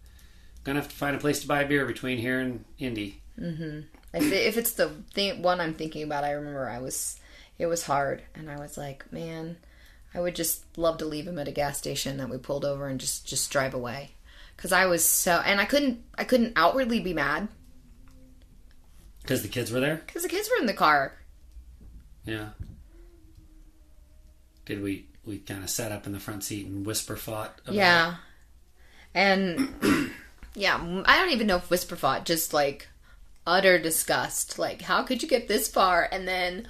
[0.65, 3.81] Gonna have to find a place to buy beer between here and Indy." Mm-hmm.
[4.15, 7.19] If, it, if it's the thing, one I'm thinking about, I remember I was,
[7.59, 9.57] it was hard, and I was like, man,
[10.15, 12.89] I would just love to leave him at a gas station that we pulled over
[12.89, 14.11] and just just drive away,
[14.55, 17.49] because I was so, and I couldn't, I couldn't outwardly be mad
[19.23, 20.03] Because the kids were there.
[20.07, 21.15] because the kids were in the car.
[22.25, 22.51] Yeah.
[24.65, 27.61] Did we we kind of sat up in the front seat and whisper fought?
[27.65, 28.15] About Yeah,
[29.15, 29.69] and
[30.55, 32.89] yeah, I don't even know if whisper fought, just like
[33.47, 34.59] utter disgust.
[34.59, 36.69] Like, how could you get this far and then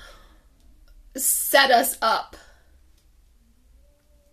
[1.15, 2.37] set us up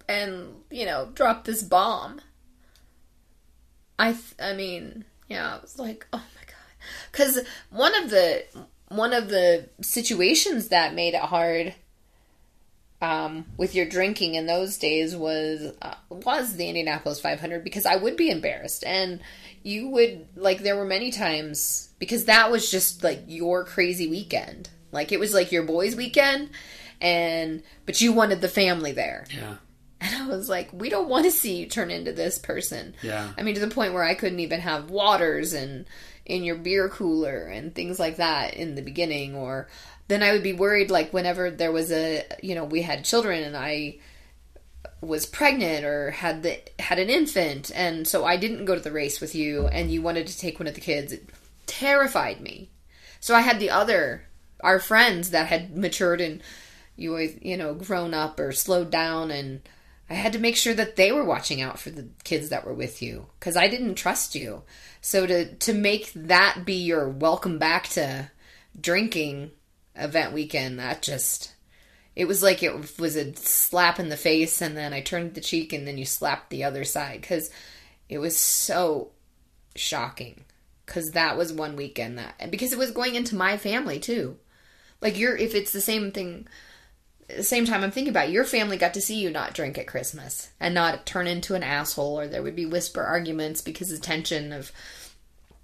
[0.08, 2.22] and you know drop this bomb?
[3.98, 6.49] I th- I mean, yeah, I was like, oh my
[7.12, 7.40] because
[7.70, 8.44] one of the
[8.90, 11.74] one of the situations that made it hard
[13.02, 17.96] um, with your drinking in those days was uh, was the Indianapolis 500 because I
[17.96, 19.22] would be embarrassed and
[19.64, 24.70] you would like there were many times because that was just like your crazy weekend
[24.92, 26.50] like it was like your boys weekend
[27.00, 29.56] and but you wanted the family there Yeah.
[30.02, 33.32] and I was like we don't want to see you turn into this person Yeah.
[33.38, 35.86] I mean to the point where I couldn't even have waters and
[36.30, 39.68] in your beer cooler and things like that in the beginning or
[40.08, 43.44] then I would be worried like whenever there was a you know we had children
[43.44, 43.98] and I
[45.02, 48.92] was pregnant or had the had an infant and so I didn't go to the
[48.92, 51.28] race with you and you wanted to take one of the kids it
[51.66, 52.70] terrified me
[53.20, 54.28] so I had the other
[54.62, 56.44] our friends that had matured and
[56.96, 59.62] you always you know grown up or slowed down and
[60.10, 62.74] I had to make sure that they were watching out for the kids that were
[62.74, 64.64] with you because I didn't trust you.
[65.02, 68.32] So to to make that be your welcome back to
[68.80, 69.52] drinking
[69.96, 71.54] event weekend, that just
[72.16, 75.42] it was like it was a slap in the face, and then I turned the
[75.42, 77.50] cheek, and then you slapped the other side because
[78.10, 79.12] it was so
[79.76, 80.46] shocking.
[80.86, 84.38] Because that was one weekend that, because it was going into my family too.
[85.02, 86.48] Like you're, if it's the same thing
[87.30, 89.54] at the same time I'm thinking about it, your family got to see you not
[89.54, 93.62] drink at Christmas and not turn into an asshole or there would be whisper arguments
[93.62, 94.72] because of tension of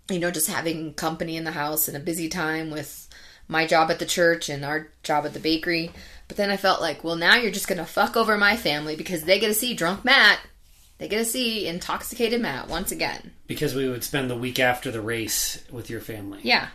[0.10, 3.08] you know just having company in the house and a busy time with
[3.47, 5.91] my job at the church and our job at the bakery.
[6.28, 8.95] But then I felt like, well now you're just going to fuck over my family
[8.95, 10.39] because they get to see drunk Matt.
[10.97, 13.32] They get to see intoxicated Matt once again.
[13.47, 16.39] Because we would spend the week after the race with your family.
[16.43, 16.67] Yeah.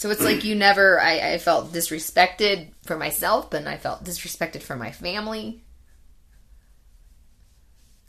[0.00, 4.62] So it's like you never, I, I felt disrespected for myself, and I felt disrespected
[4.62, 5.62] for my family.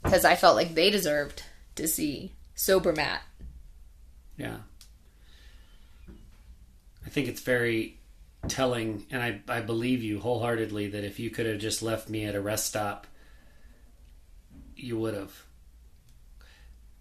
[0.02, 1.42] Because I felt like they deserved
[1.74, 3.20] to see sober Matt.
[4.38, 4.56] Yeah.
[7.04, 8.00] I think it's very
[8.48, 12.24] telling, and I, I believe you wholeheartedly that if you could have just left me
[12.24, 13.06] at a rest stop,
[14.74, 15.42] you would have.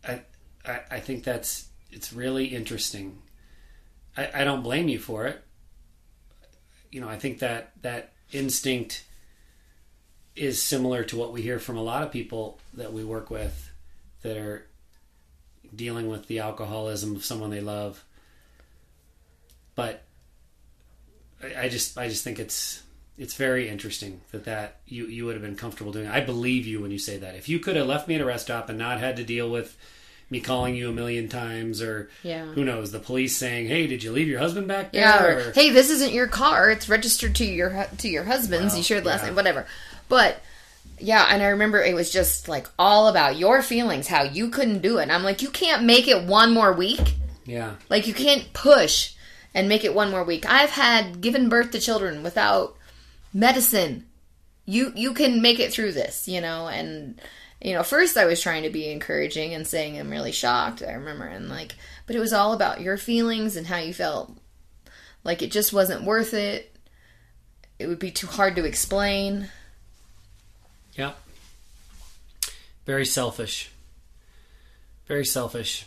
[0.06, 0.22] I,
[0.66, 3.22] I, I think that's it's really interesting.
[4.18, 5.44] I, I don't blame you for it.
[6.92, 9.06] You know, I think that that instinct
[10.36, 13.72] is similar to what we hear from a lot of people that we work with
[14.22, 14.66] that are
[15.76, 18.04] dealing with the alcoholism of someone they love.
[19.76, 20.04] But
[21.44, 22.84] I, I just I just think it's
[23.18, 26.08] it's very interesting that that you you would have been comfortable doing.
[26.08, 27.36] I believe you when you say that.
[27.36, 29.50] If you could have left me at a rest stop and not had to deal
[29.50, 29.78] with
[30.32, 32.46] me calling you a million times or Yeah.
[32.46, 35.24] who knows the police saying, "Hey, did you leave your husband back there?" Yeah.
[35.24, 36.72] Or, Or- hey, this isn't your car.
[36.72, 38.72] It's registered to your to your husband's.
[38.72, 39.28] Well, you shared last yeah.
[39.28, 39.36] night.
[39.36, 39.68] Whatever.
[40.10, 40.42] But
[41.00, 44.82] yeah, and I remember it was just like all about your feelings, how you couldn't
[44.82, 45.04] do it.
[45.04, 47.16] And I'm like, you can't make it one more week.
[47.46, 49.14] yeah, Like you can't push
[49.54, 50.46] and make it one more week.
[50.48, 52.78] I've had given birth to children without
[53.34, 54.06] medicine.
[54.66, 57.20] You you can make it through this, you know, and
[57.62, 60.94] you know, first I was trying to be encouraging and saying I'm really shocked, I
[60.94, 61.76] remember, and like
[62.08, 64.36] but it was all about your feelings and how you felt.
[65.24, 66.76] Like it just wasn't worth it.
[67.80, 69.48] It would be too hard to explain.
[70.94, 71.14] yeah.
[72.86, 73.72] Very selfish.
[75.08, 75.86] Very selfish.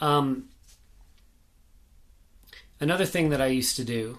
[0.00, 0.48] Um,
[2.80, 4.18] another thing that I used to do,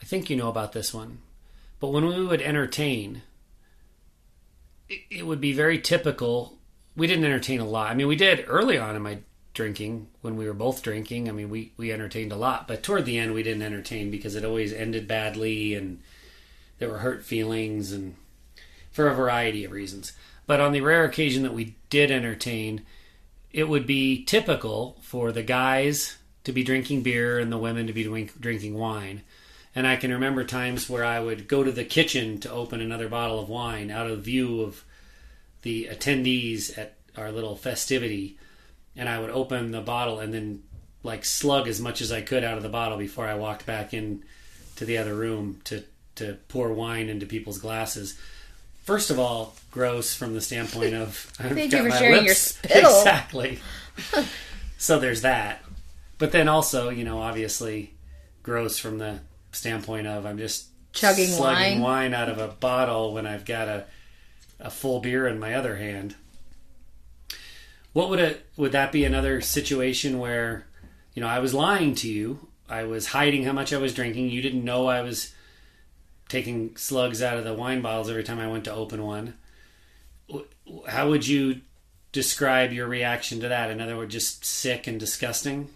[0.00, 1.18] I think you know about this one,
[1.80, 3.22] but when we would entertain,
[4.88, 6.58] it, would be very typical.
[6.96, 7.90] We didn't entertain a lot.
[7.90, 9.18] I mean, we did early on in my
[9.52, 11.28] drinking when we were both drinking.
[11.28, 14.34] I mean, we we entertained a lot, but toward the end we didn't entertain because
[14.34, 16.00] it always ended badly and
[16.78, 18.16] there were hurt feelings and
[18.90, 20.12] for a variety of reasons.
[20.46, 22.84] But on the rare occasion that we did entertain,
[23.52, 27.92] it would be typical for the guys to be drinking beer and the women to
[27.92, 29.22] be drink, drinking wine.
[29.74, 33.08] And I can remember times where I would go to the kitchen to open another
[33.08, 34.84] bottle of wine out of view of
[35.62, 38.38] the attendees at our little festivity.
[38.96, 40.62] And I would open the bottle and then
[41.02, 43.92] like slug as much as I could out of the bottle before I walked back
[43.92, 44.22] in
[44.76, 45.82] to the other room to,
[46.16, 48.18] to pour wine into people's glasses.
[48.84, 52.14] First of all, gross from the standpoint of I've Thank got you for my sharing
[52.16, 52.98] your lips- spittle.
[52.98, 53.58] Exactly.
[54.78, 55.64] so there's that.
[56.18, 57.94] But then also, you know, obviously
[58.42, 59.20] gross from the
[59.54, 62.12] standpoint of I'm just Chugging slugging wine.
[62.12, 63.86] wine out of a bottle when I've got a
[64.60, 66.14] a full beer in my other hand.
[67.92, 70.66] What would it would that be another situation where
[71.14, 74.30] you know I was lying to you, I was hiding how much I was drinking,
[74.30, 75.34] you didn't know I was
[76.28, 79.34] taking slugs out of the wine bottles every time I went to open one.
[80.88, 81.60] How would you
[82.12, 83.70] describe your reaction to that?
[83.70, 85.68] In other words, just sick and disgusting?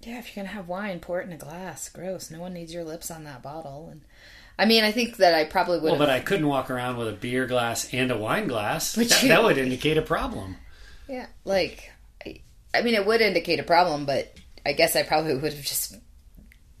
[0.00, 1.88] Yeah, if you're gonna have wine, pour it in a glass.
[1.88, 2.30] Gross.
[2.30, 3.88] No one needs your lips on that bottle.
[3.90, 4.02] And
[4.58, 5.90] I mean, I think that I probably would.
[5.90, 8.94] Well, but I couldn't walk around with a beer glass and a wine glass.
[8.96, 10.56] But That, you- that would indicate a problem.
[11.08, 11.90] Yeah, like,
[12.26, 12.40] I,
[12.74, 14.34] I mean, it would indicate a problem, but
[14.66, 15.96] I guess I probably would have just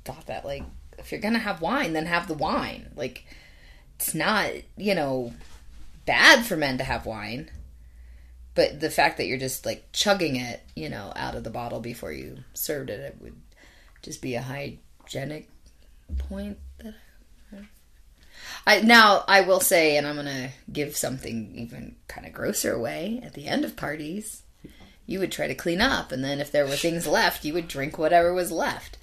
[0.04, 0.62] thought that, like,
[0.98, 2.90] if you're gonna have wine, then have the wine.
[2.94, 3.24] Like,
[3.96, 5.32] it's not, you know,
[6.04, 7.50] bad for men to have wine,
[8.54, 11.80] but the fact that you're just like chugging it, you know, out of the bottle
[11.80, 13.36] before you served it, it would
[14.02, 15.48] just be a hygienic
[16.16, 16.94] point that.
[18.66, 23.20] I, now I will say, and I'm gonna give something even kind of grosser away.
[23.24, 24.42] At the end of parties,
[25.06, 27.66] you would try to clean up, and then if there were things left, you would
[27.66, 28.97] drink whatever was left.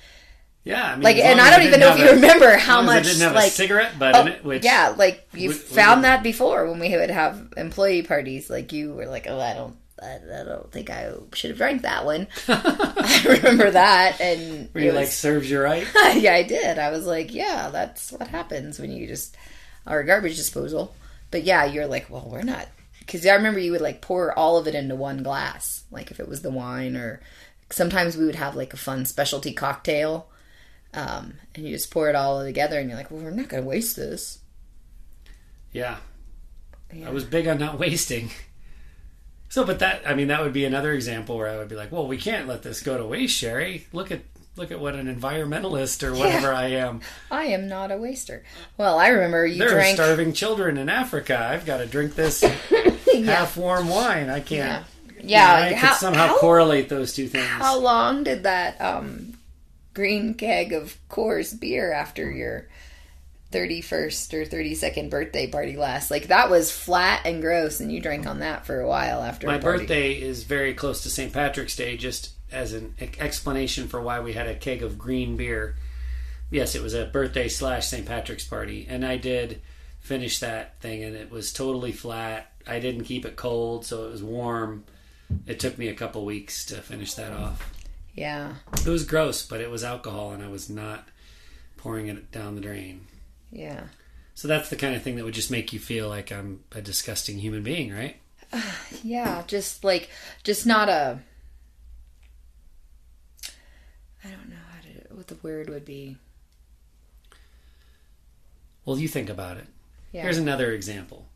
[0.66, 2.88] Yeah, I mean, Like, and I don't even know if you a- remember how as
[2.88, 4.44] long as much it didn't have like a cigarette butt Oh, in it.
[4.44, 8.50] Which yeah, like we found that before when we would have employee parties.
[8.50, 11.84] Like you were like, "Oh, I don't, I, I don't think I should have drank
[11.84, 15.86] that one." I remember that, and where you it like was- serves you right.
[16.16, 16.80] yeah, I did.
[16.80, 19.38] I was like, yeah, that's what happens when you just
[19.86, 20.96] are a garbage disposal.
[21.30, 22.68] But yeah, you're like, well, we're not.
[23.00, 26.20] Because I remember you would like pour all of it into one glass, like if
[26.20, 27.22] it was the wine, or
[27.70, 30.28] sometimes we would have like a fun specialty cocktail,
[30.96, 33.64] um, and you just pour it all together, and you're like, well, we're not going
[33.64, 34.40] to waste this.
[35.72, 35.98] Yeah,
[36.94, 37.10] Yeah.
[37.10, 38.30] I was big on not wasting.
[39.50, 41.92] So, but that I mean, that would be another example where I would be like,
[41.92, 43.88] "Well, we can't let this go to waste, Sherry.
[43.94, 44.22] Look at
[44.58, 47.02] look at what an environmentalist or whatever I am.
[47.32, 48.44] I am not a waster.
[48.78, 51.38] Well, I remember you There are starving children in Africa.
[51.38, 52.42] I've got to drink this
[53.26, 54.30] half warm wine.
[54.30, 54.86] I can't.
[55.22, 57.46] yeah, I how, could somehow how- correlate those two things.
[57.46, 59.35] How long did that um,
[59.96, 62.68] green keg of Coors beer after your
[63.52, 66.12] 31st or 32nd birthday party last?
[66.12, 69.48] Like, that was flat and gross, and you drank on that for a while after
[69.48, 71.34] My birthday is very close to St.
[71.34, 75.76] Patrick's Day, just as an explanation for why we had a keg of green beer.
[76.52, 78.06] Yes, it was a birthday slash St.
[78.06, 79.62] Patrick's party, and I did
[80.02, 82.52] finish that thing, and it was totally flat.
[82.68, 84.84] I didn't keep it cold, so it was warm.
[85.48, 87.75] It took me a couple weeks to finish that off.
[88.16, 88.56] Yeah.
[88.74, 91.08] It was gross, but it was alcohol, and I was not
[91.78, 93.06] pouring it down the drain.
[93.52, 93.84] Yeah.
[94.34, 96.82] So that's the kind of thing that would just make you feel like I'm a
[96.82, 98.18] disgusting human being, right?
[99.04, 100.10] Yeah, just like,
[100.44, 101.20] just not a.
[104.24, 105.14] I don't know how to.
[105.14, 106.18] What the word would be.
[108.84, 109.68] Well, you think about it.
[110.12, 110.24] Yeah.
[110.24, 111.28] Here's another example.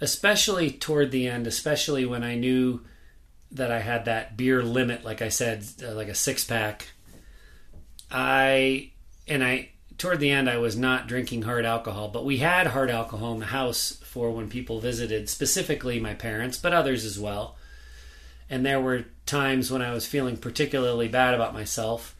[0.00, 2.82] Especially toward the end, especially when I knew
[3.52, 6.88] that I had that beer limit, like I said, uh, like a six pack.
[8.10, 8.90] I
[9.28, 12.90] and I toward the end I was not drinking hard alcohol, but we had hard
[12.90, 17.56] alcohol in the house for when people visited, specifically my parents, but others as well.
[18.48, 22.16] And there were times when I was feeling particularly bad about myself,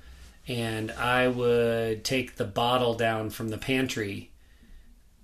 [0.47, 4.31] and I would take the bottle down from the pantry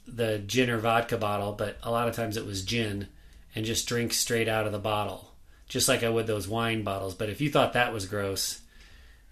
[0.07, 3.09] the gin or vodka bottle, but a lot of times it was gin,
[3.55, 5.33] and just drink straight out of the bottle,
[5.69, 7.15] just like I would those wine bottles.
[7.15, 8.61] But if you thought that was gross,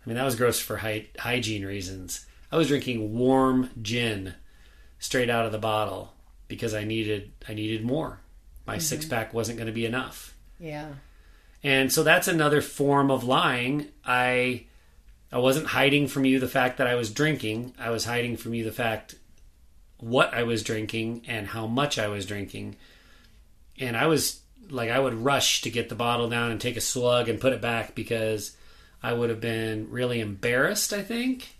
[0.04, 2.26] I mean, that was gross for hy- hygiene reasons.
[2.50, 4.34] I was drinking warm gin
[4.98, 6.12] straight out of the bottle
[6.48, 8.20] because I needed I needed more.
[8.66, 8.80] My mm-hmm.
[8.80, 10.34] six pack wasn't going to be enough.
[10.58, 10.88] Yeah.
[11.62, 13.88] And so that's another form of lying.
[14.04, 14.66] I
[15.32, 17.74] I wasn't hiding from you the fact that I was drinking.
[17.78, 19.16] I was hiding from you the fact
[19.98, 22.76] what I was drinking and how much I was drinking.
[23.78, 24.40] And I was
[24.70, 27.52] like I would rush to get the bottle down and take a slug and put
[27.52, 28.56] it back because
[29.02, 31.56] I would have been really embarrassed, I think.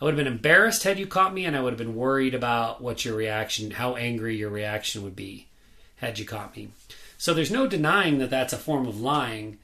[0.00, 2.34] I would have been embarrassed had you caught me and I would have been worried
[2.34, 5.48] about what your reaction, how angry your reaction would be
[5.96, 6.68] had you caught me.
[7.16, 9.58] So there's no denying that that's a form of lying.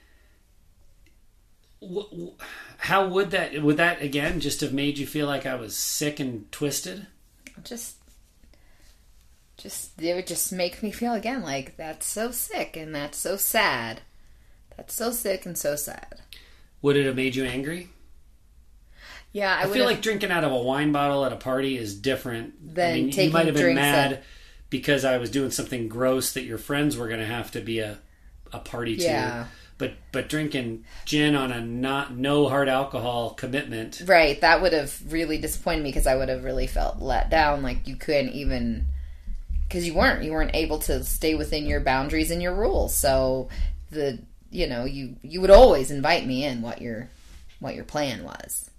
[2.79, 6.19] How would that would that again just have made you feel like I was sick
[6.19, 7.07] and twisted?
[7.63, 7.97] Just
[9.65, 13.37] just it would just make me feel again like that's so sick and that's so
[13.37, 14.03] sad.
[14.77, 16.21] That's so sick and so sad.
[16.83, 17.89] Would it have made you angry?
[19.33, 21.99] Yeah, I, I feel like drinking out of a wine bottle at a party is
[21.99, 24.23] different than I mean, taking you might have been mad at-
[24.69, 27.79] because I was doing something gross that your friends were going to have to be
[27.79, 27.99] a
[28.53, 29.03] a party to.
[29.03, 29.47] Yeah.
[29.79, 34.03] But but drinking gin on a not no hard alcohol commitment.
[34.05, 37.63] Right, that would have really disappointed me because I would have really felt let down.
[37.63, 38.89] Like you couldn't even
[39.75, 42.95] because you weren't you weren't able to stay within your boundaries and your rules.
[42.95, 43.49] So
[43.91, 44.21] the
[44.53, 47.09] you know you you would always invite me in what your
[47.59, 48.71] what your plan was.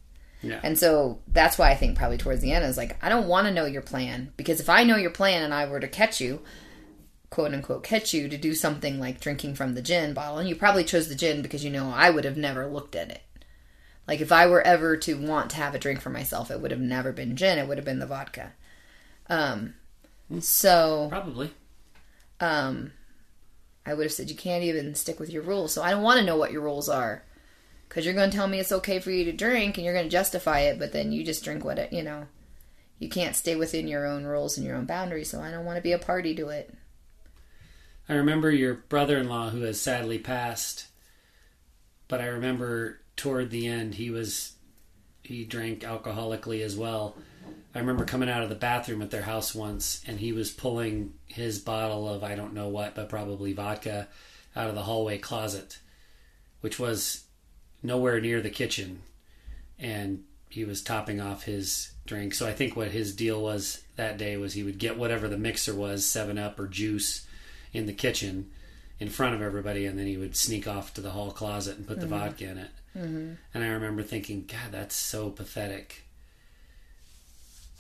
[0.41, 0.61] Yeah.
[0.63, 3.27] And so that's why I think probably towards the end I was like, I don't
[3.27, 5.87] want to know your plan because if I know your plan and I were to
[5.89, 6.41] catch you,
[7.29, 10.55] quote unquote, catch you to do something like drinking from the gin bottle, and you
[10.55, 13.21] probably chose the gin because you know I would have never looked at it.
[14.07, 16.71] Like if I were ever to want to have a drink for myself, it would
[16.71, 18.53] have never been gin; it would have been the vodka.
[19.27, 19.73] Um,
[20.39, 21.51] so Probably.
[22.39, 22.91] um,
[23.85, 25.73] I would have said you can't even stick with your rules.
[25.73, 27.23] So I don't want to know what your rules are
[27.87, 30.05] because you're going to tell me it's okay for you to drink and you're going
[30.05, 32.27] to justify it, but then you just drink what it, you know.
[32.97, 35.77] You can't stay within your own rules and your own boundaries, so I don't want
[35.77, 36.73] to be a party to it.
[38.07, 40.87] I remember your brother-in-law who has sadly passed,
[42.07, 44.53] but I remember toward the end he was
[45.23, 47.15] he drank alcoholically as well.
[47.75, 51.13] I remember coming out of the bathroom at their house once and he was pulling
[51.27, 54.07] his bottle of I don't know what, but probably vodka
[54.55, 55.79] out of the hallway closet,
[56.61, 57.25] which was
[57.83, 59.01] nowhere near the kitchen.
[59.77, 62.33] And he was topping off his drink.
[62.33, 65.37] So I think what his deal was that day was he would get whatever the
[65.37, 67.27] mixer was, 7 Up or juice
[67.73, 68.51] in the kitchen
[69.01, 71.85] in front of everybody and then he would sneak off to the hall closet and
[71.85, 72.71] put the vodka in it.
[72.97, 73.33] Mm-hmm.
[73.53, 76.04] And I remember thinking, God, that's so pathetic.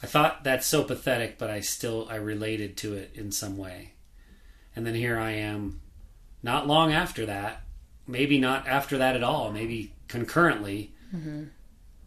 [0.03, 3.93] I thought that's so pathetic, but I still I related to it in some way.
[4.75, 5.81] And then here I am,
[6.43, 7.61] not long after that,
[8.05, 11.45] maybe not after that at all, maybe concurrently, mm-hmm.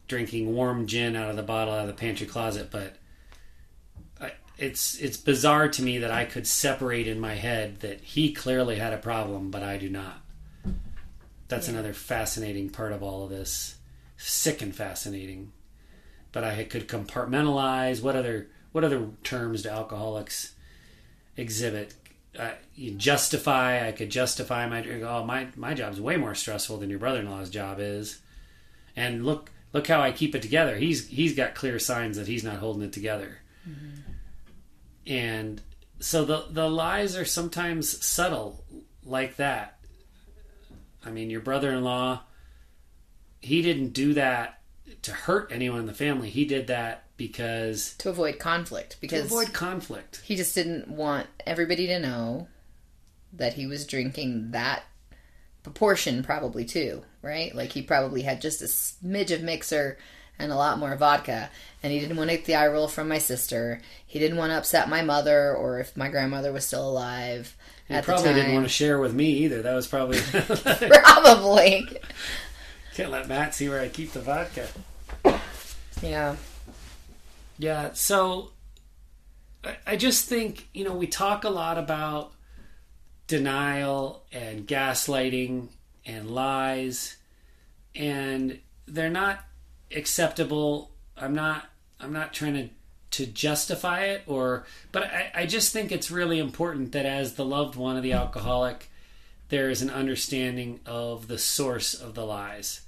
[0.07, 2.71] drinking warm gin out of the bottle out of the pantry closet.
[2.71, 2.97] But
[4.21, 8.33] I, it's it's bizarre to me that I could separate in my head that he
[8.33, 10.21] clearly had a problem, but I do not.
[11.49, 13.77] That's another fascinating part of all of this.
[14.19, 15.53] Sick and fascinating
[16.39, 18.01] but I could compartmentalize.
[18.01, 20.53] What other what other terms do alcoholics
[21.37, 21.95] exhibit?
[22.39, 23.89] Uh, you justify.
[23.89, 25.03] I could justify my drink.
[25.03, 28.21] Oh, my my job's way more stressful than your brother-in-law's job is.
[28.95, 30.77] And look look how I keep it together.
[30.77, 33.41] He's he's got clear signs that he's not holding it together.
[35.09, 35.61] And
[35.99, 38.65] so the the lies are sometimes subtle
[39.05, 39.81] like that.
[41.05, 42.23] I mean, your brother-in-law
[43.41, 44.58] he didn't do that
[45.03, 46.31] to hurt anyone in the family.
[46.31, 50.21] He did that because To avoid conflict, to because avoid conflict.
[50.25, 52.49] he just didn't want everybody to know
[53.33, 54.85] that he was drinking that
[55.63, 57.55] proportion, probably too, right?
[57.55, 59.99] Like he probably had just a smidge of mixer
[60.39, 61.51] and a lot more vodka,
[61.83, 63.81] and he didn't want to get the eye roll from my sister.
[64.07, 67.57] He didn't want to upset my mother, or if my grandmother was still alive
[67.89, 68.39] He at probably the time.
[68.39, 69.63] didn't want to share with me either.
[69.63, 70.21] That was probably
[71.03, 71.89] probably,
[72.99, 74.67] can't let Matt see where I keep the vodka.
[76.03, 76.35] yeah.
[77.57, 78.51] Yeah, so
[79.63, 82.33] I, I just think, you know, we talk a lot about
[83.29, 85.69] denial and gaslighting
[86.07, 87.19] and lies
[87.95, 89.45] and they're not
[89.95, 90.91] acceptable.
[91.17, 91.67] I'm not
[92.01, 92.69] I'm not trying to
[93.11, 97.45] to justify it or but I, I just think it's really important that as the
[97.45, 98.91] loved one of the alcoholic
[99.51, 102.81] there is an understanding of the source of the lies.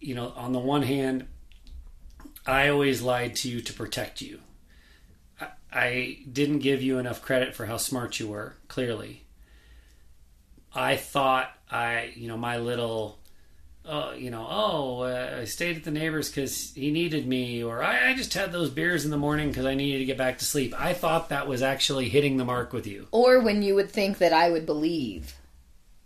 [0.00, 1.26] You know, on the one hand,
[2.46, 4.40] I always lied to you to protect you.
[5.40, 9.24] I, I didn't give you enough credit for how smart you were, clearly.
[10.74, 13.18] I thought I, you know, my little,
[13.84, 17.82] uh, you know, oh, uh, I stayed at the neighbor's because he needed me, or
[17.82, 20.38] I, I just had those beers in the morning because I needed to get back
[20.38, 20.74] to sleep.
[20.78, 23.08] I thought that was actually hitting the mark with you.
[23.10, 25.34] Or when you would think that I would believe.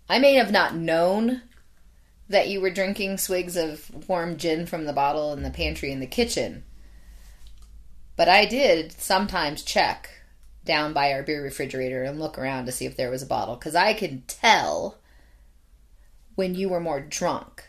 [0.08, 1.42] I may have not known
[2.30, 6.00] that you were drinking swigs of warm gin from the bottle in the pantry in
[6.00, 6.62] the kitchen.
[8.16, 10.08] But I did sometimes check
[10.64, 13.56] down by our beer refrigerator and look around to see if there was a bottle
[13.56, 14.98] because I could tell
[16.36, 17.64] when you were more drunk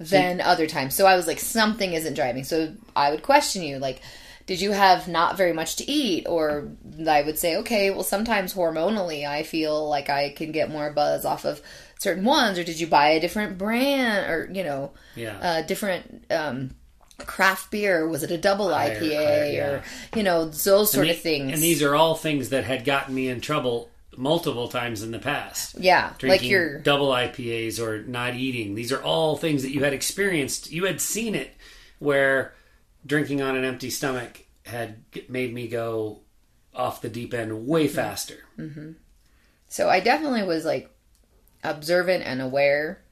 [0.00, 0.94] than other times.
[0.94, 2.42] So I was like, something isn't driving.
[2.42, 4.00] So I would question you, like,
[4.46, 6.26] did you have not very much to eat?
[6.26, 6.70] Or
[7.06, 11.24] I would say, okay, well, sometimes hormonally I feel like I can get more buzz
[11.24, 11.60] off of
[11.98, 12.58] certain ones.
[12.58, 15.58] Or did you buy a different brand or, you know, Yeah.
[15.58, 16.74] a different um,
[17.18, 18.08] craft beer?
[18.08, 19.16] Was it a double Higher- IPA?
[19.16, 19.68] higher, yeah.
[19.68, 19.82] Or,
[20.16, 21.52] you know, those sort and, of things.
[21.52, 25.18] and these are all things that had gotten me in trouble multiple times in the
[25.20, 25.76] past.
[25.78, 26.80] yeah, like your.
[26.80, 28.74] double IPAs or not eating.
[28.74, 30.72] These are all things that you had experienced.
[30.72, 31.52] You had seen it
[32.00, 32.52] where
[33.06, 34.96] drinking on an empty stomach had
[35.28, 36.20] made me go
[36.74, 37.94] off the deep end way Mm-hmm.
[37.94, 38.38] faster.
[39.68, 40.90] So I definitely was like
[41.70, 43.02] observant and aware,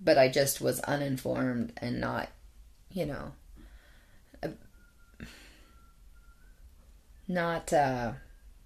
[0.00, 2.28] but I just was uninformed and not,
[2.90, 3.32] you know,
[7.28, 8.12] not, uh,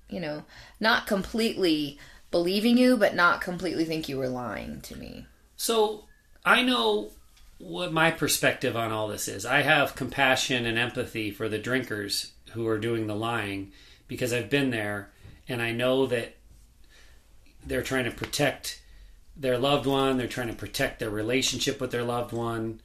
[0.09, 0.45] you know,
[0.81, 1.99] not completely
[2.31, 5.27] believing you, but not completely think you were lying to me.
[5.57, 6.05] So
[6.45, 7.11] I know
[7.59, 9.47] what my perspective on all this is.
[9.47, 13.73] I have compassion and empathy for the drinkers who are doing the lying
[14.09, 15.11] because I've been there
[15.49, 16.37] and I know that
[17.65, 18.81] they're trying to protect
[19.37, 22.81] their loved one, they're trying to protect their relationship with their loved one.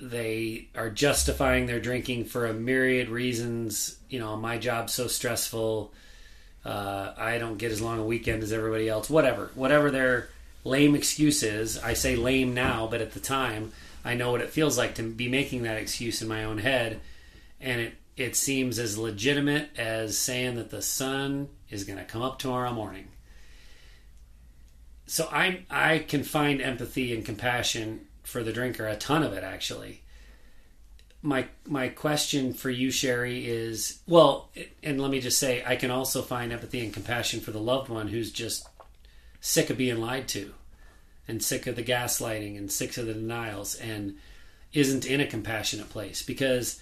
[0.00, 3.98] They are justifying their drinking for a myriad reasons.
[4.08, 5.92] You know, my job's so stressful.
[6.64, 9.08] Uh, I don't get as long a weekend as everybody else.
[9.08, 10.28] Whatever, whatever their
[10.64, 11.78] lame excuse is.
[11.78, 13.72] I say lame now, but at the time,
[14.04, 17.00] I know what it feels like to be making that excuse in my own head,
[17.60, 22.22] and it it seems as legitimate as saying that the sun is going to come
[22.22, 23.08] up tomorrow morning.
[25.06, 29.44] So I I can find empathy and compassion for the drinker, a ton of it
[29.44, 30.02] actually
[31.26, 34.50] my my question for you, Sherry, is well,
[34.82, 37.88] and let me just say, I can also find empathy and compassion for the loved
[37.88, 38.66] one who's just
[39.40, 40.54] sick of being lied to,
[41.26, 44.16] and sick of the gaslighting, and sick of the denials, and
[44.72, 46.80] isn't in a compassionate place because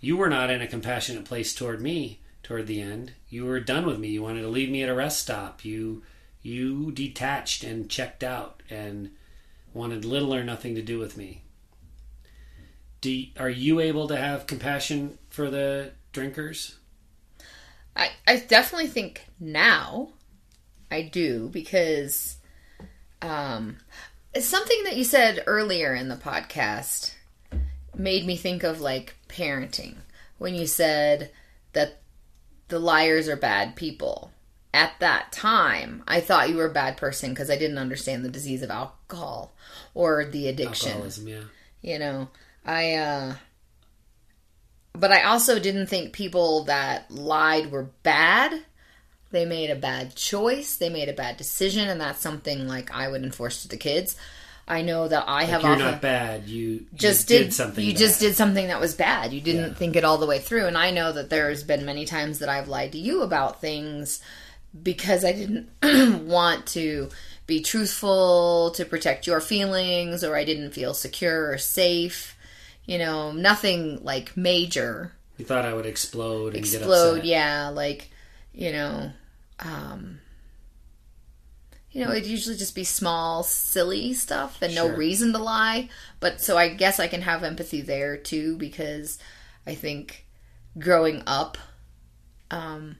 [0.00, 3.12] you were not in a compassionate place toward me toward the end.
[3.28, 4.08] You were done with me.
[4.08, 5.64] You wanted to leave me at a rest stop.
[5.64, 6.02] You
[6.44, 9.10] you detached and checked out and
[9.72, 11.42] wanted little or nothing to do with me
[13.04, 16.78] do are you able to have compassion for the drinkers?
[17.94, 20.08] I, I definitely think now
[20.90, 22.38] I do because
[23.20, 23.76] um,
[24.40, 27.12] something that you said earlier in the podcast
[27.94, 29.96] made me think of like parenting
[30.38, 31.30] when you said
[31.74, 32.00] that
[32.68, 34.32] the liars are bad people.
[34.74, 38.28] At that time, I thought you were a bad person because I didn't understand the
[38.28, 39.54] disease of alcohol
[39.94, 41.42] or the addiction Alcoholism, yeah.
[41.80, 42.28] you know
[42.66, 43.34] i uh
[44.92, 48.52] but i also didn't think people that lied were bad
[49.30, 53.08] they made a bad choice they made a bad decision and that's something like i
[53.08, 54.16] would enforce to the kids
[54.66, 56.48] i know that i have You're often not bad.
[56.48, 57.84] You just you did, did, something.
[57.84, 57.98] you bad.
[57.98, 59.74] just did something that was bad you didn't Yeah.
[59.74, 62.48] think it all the way through and i know that there's been many times that
[62.48, 64.20] i've lied to you about things
[64.82, 65.68] because i didn't
[66.26, 67.08] want to
[67.46, 72.36] be truthful to protect your feelings or i didn't feel secure or safe.
[72.86, 75.12] You know nothing like major.
[75.38, 78.10] You thought I would explode and get explode yeah like
[78.52, 79.10] you know
[79.60, 80.20] um
[81.90, 85.88] you know it'd usually just be small silly stuff and no reason to lie.
[86.20, 89.18] But so i guess i can have empathy there too because
[89.66, 90.26] i think
[90.78, 91.56] growing up
[92.50, 92.96] um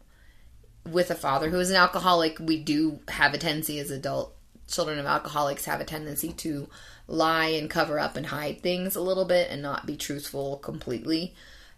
[0.91, 4.35] with a father who is an alcoholic we do have a tendency as adult
[4.69, 6.69] children of alcoholics have a tendency to
[7.07, 11.35] lie and cover up and hide things a little bit and not be truthful completely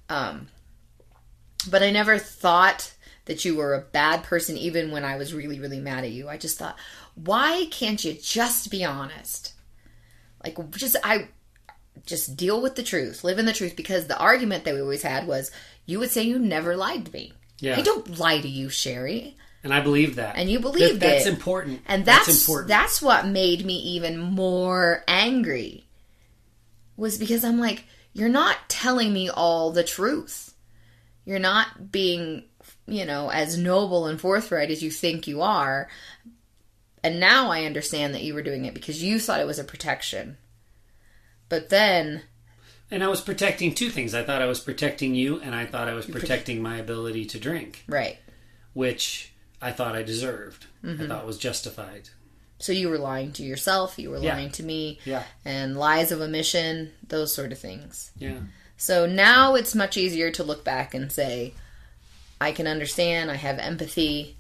[0.09, 0.49] um
[1.69, 2.93] but I never thought
[3.25, 6.29] that you were a bad person even when I was really really mad at you.
[6.29, 6.79] I just thought,
[7.15, 9.55] why can't you just be honest?
[10.43, 11.29] Like just I
[12.05, 15.03] just deal with the truth, live in the truth because the argument that we always
[15.03, 15.51] had was
[15.87, 17.33] you would say you never lied to me.
[17.59, 17.77] Yeah.
[17.79, 19.37] I don't lie to you, Sherry.
[19.65, 20.37] and I believe that.
[20.37, 21.33] And you believe that, That's it.
[21.35, 21.81] important.
[21.87, 22.69] And that's that's important.
[22.69, 25.87] that's what made me even more angry.
[26.97, 30.55] Was because I'm like, you're not telling me all the truth.
[31.25, 32.45] You're not being,
[32.87, 35.89] you know, as noble and forthright as you think you are.
[37.03, 39.65] And now I understand that you were doing it because you thought it was a
[39.65, 40.39] protection.
[41.49, 42.23] But then,
[42.91, 44.15] and I was protecting two things.
[44.15, 47.39] I thought I was protecting you, and I thought I was protecting my ability to
[47.39, 48.19] drink, right.
[48.75, 50.67] which I thought I deserved.
[50.85, 51.05] Mm-hmm.
[51.05, 52.11] I thought was justified.
[52.59, 54.35] So you were lying to yourself, you were Yeah.
[54.35, 55.25] lying to me, Yeah.
[55.45, 58.13] and lies of omission, those sort of things.
[58.19, 58.39] Yeah.
[58.79, 61.55] So now it's much easier to look back and say,
[62.41, 63.31] I can understand.
[63.31, 64.37] I have empathy.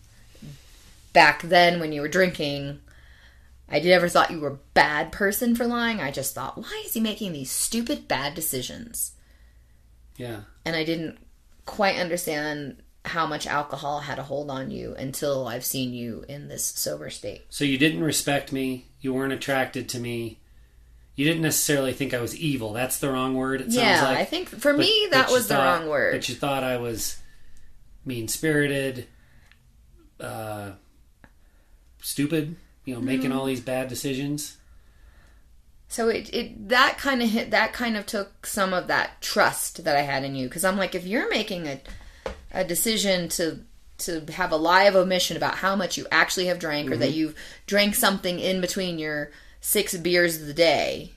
[1.12, 2.80] Back then, when you were drinking,
[3.68, 6.00] I never thought you were a bad person for lying.
[6.00, 9.12] I just thought, why is he making these stupid bad decisions?
[10.16, 10.42] Yeah.
[10.64, 11.18] And I didn't
[11.64, 16.48] quite understand how much alcohol had a hold on you until I've seen you in
[16.48, 17.42] this sober state.
[17.50, 18.86] So you didn't respect me.
[19.00, 20.38] You weren't attracted to me.
[21.16, 22.72] You didn't necessarily think I was evil.
[22.72, 23.62] That's the wrong word.
[23.62, 24.18] It yeah, sounds like.
[24.18, 26.12] I think for But- me that was the thought- wrong word.
[26.12, 27.16] But you thought I was
[28.04, 29.06] mean spirited,
[30.20, 30.72] uh,
[32.02, 32.56] stupid.
[32.86, 33.38] You know, making Mm-hmm.
[33.38, 34.56] all these bad decisions.
[35.88, 39.84] So it, it that kind of hit that kind of took some of that trust
[39.84, 41.80] that I had in you because I'm like if you're making a
[42.52, 43.60] a decision to
[43.98, 47.12] to have a lie of omission about how much you actually have drank or that
[47.12, 47.34] you've
[47.66, 49.30] drank something in between your
[49.60, 51.12] six beers of the day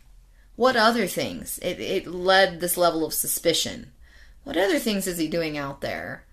[0.56, 3.92] what other things it it led this level of suspicion
[4.44, 6.24] what other things is he doing out there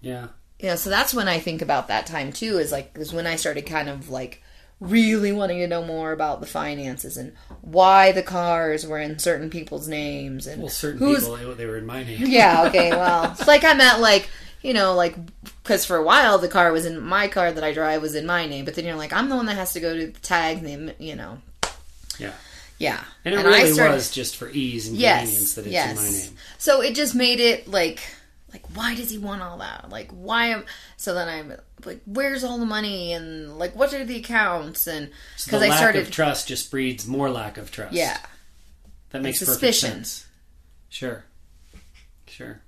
[0.00, 0.28] Yeah.
[0.60, 3.26] You know so that's when i think about that time too is like is when
[3.26, 4.42] i started kind of like
[4.80, 7.32] really wanting to know more about the finances and
[7.62, 11.86] why the cars were in certain people's names and Well, certain people they, were in
[11.86, 12.18] my name.
[12.26, 14.28] yeah okay well it's like i meant like
[14.62, 15.14] you know like
[15.62, 18.26] because for a while the car was in my car that i drive was in
[18.26, 20.20] my name but then you're like i'm the one that has to go to the
[20.20, 21.38] tag name you know
[22.18, 22.32] Yeah.
[22.78, 25.72] yeah And it I really started- was just for ease and yes convenience that it's
[25.72, 26.38] yes in my name.
[26.58, 28.00] so it just made it like
[28.54, 30.64] like why does he want all that like why am
[30.96, 31.52] so then i'm
[31.84, 35.10] like where's all the money and like what are the accounts and
[35.44, 37.92] because the i lack started of trust just breeds more lack of trust.
[37.92, 38.16] yeah
[39.10, 39.90] That makes perfect suspicion.
[39.90, 40.26] sense.
[40.88, 41.24] Sure.
[42.28, 42.60] Sure.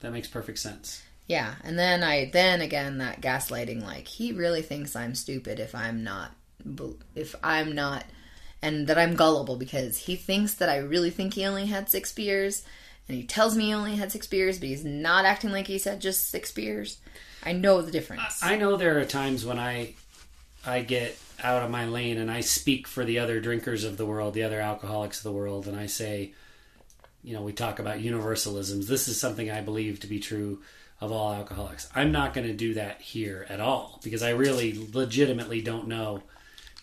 [0.00, 1.02] That makes perfect sense.
[1.26, 5.74] yeah and then i then again that gaslighting like he really thinks i'm stupid if
[5.74, 6.30] i'm not
[7.16, 8.04] if i'm not
[8.62, 12.12] and that i'm gullible because he thinks that i really think he only had six
[12.12, 12.62] beers
[13.08, 15.78] and he tells me he only had six beers but he's not acting like he
[15.78, 16.98] said just six beers
[17.44, 19.94] i know the difference I know there are times when I
[20.66, 24.06] I get out of my lane and I speak for the other drinkers of the
[24.06, 26.32] world, the other alcoholics of the world, and I say,
[27.22, 28.86] you know, we talk about universalisms.
[28.86, 30.62] This is something I believe to be true
[31.00, 31.88] of all alcoholics.
[31.94, 36.22] I'm not going to do that here at all because I really legitimately don't know.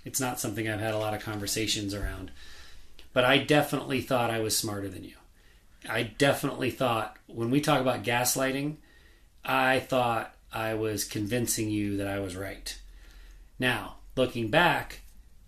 [0.05, 2.31] It's not something I've had a lot of conversations around.
[3.13, 5.15] But I definitely thought I was smarter than you.
[5.89, 8.77] I definitely thought when we talk about gaslighting,
[9.43, 12.77] I thought I was convincing you that I was right.
[13.57, 15.01] Now, looking back,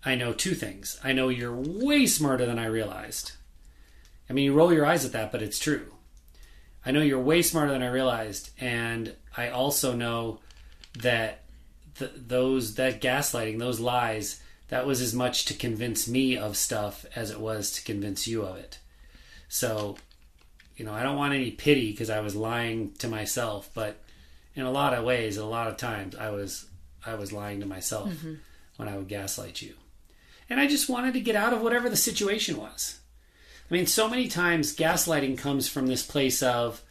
[0.04, 0.98] I know two things.
[1.04, 3.32] I know you're way smarter than I realized.
[4.28, 5.94] I mean, you roll your eyes at that, but it's true.
[6.84, 10.40] I know you're way smarter than I realized, and I also know
[10.98, 11.40] that
[11.98, 17.06] th- those that gaslighting, those lies, that was as much to convince me of stuff
[17.14, 18.78] as it was to convince you of it.
[19.48, 19.96] So,
[20.76, 24.00] you know, I don't want any pity because I was lying to myself, but
[24.54, 26.66] in a lot of ways, a lot of times, I was
[27.06, 28.34] I was lying to myself mm-hmm.
[28.76, 29.74] when I would gaslight you,
[30.48, 32.98] and I just wanted to get out of whatever the situation was.
[33.70, 36.82] I mean, so many times gaslighting comes from this place of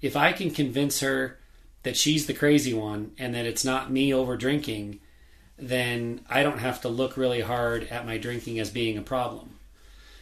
[0.00, 1.38] if I can convince her
[1.82, 5.00] that she's the crazy one and that it's not me over drinking,
[5.58, 9.56] then I don't have to look really hard at my drinking as being a problem.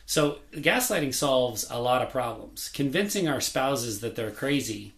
[0.09, 2.71] So, gaslighting solves a lot of problems.
[2.71, 4.95] Convincing our spouses that they're crazy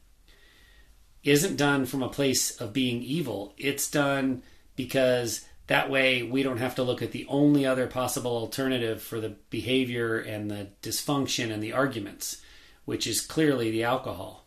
[1.24, 3.52] isn't done from a place of being evil.
[3.58, 4.44] It's done
[4.76, 9.18] because that way we don't have to look at the only other possible alternative for
[9.18, 12.40] the behavior and the dysfunction and the arguments,
[12.84, 14.46] which is clearly the alcohol.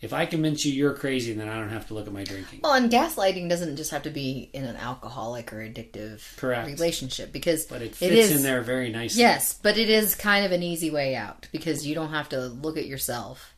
[0.00, 2.60] If I convince you you're crazy, then I don't have to look at my drinking.
[2.62, 6.66] Well, and gaslighting doesn't just have to be in an alcoholic or addictive Correct.
[6.66, 9.20] relationship because But it it fits is in there very nicely.
[9.20, 12.46] Yes, but it is kind of an easy way out because you don't have to
[12.46, 13.54] look at yourself.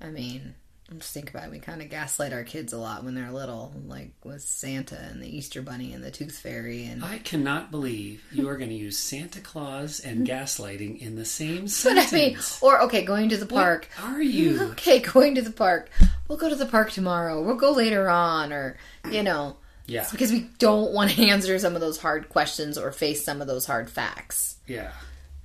[0.00, 0.54] I mean,
[0.96, 1.50] just think about it.
[1.50, 5.22] We kind of gaslight our kids a lot when they're little, like with Santa and
[5.22, 8.74] the Easter Bunny and the Tooth Fairy, and I cannot believe you are going to
[8.74, 12.10] use Santa Claus and gaslighting in the same sentence.
[12.10, 12.16] but.
[12.16, 13.88] I mean, or okay, going to the park.
[14.00, 14.60] What are you?
[14.72, 15.90] Okay, going to the park.
[16.26, 17.42] We'll go to the park tomorrow.
[17.42, 18.78] We'll go later on, or
[19.10, 22.92] you know, Yeah, because we don't want to answer some of those hard questions or
[22.92, 24.56] face some of those hard facts.
[24.66, 24.92] yeah.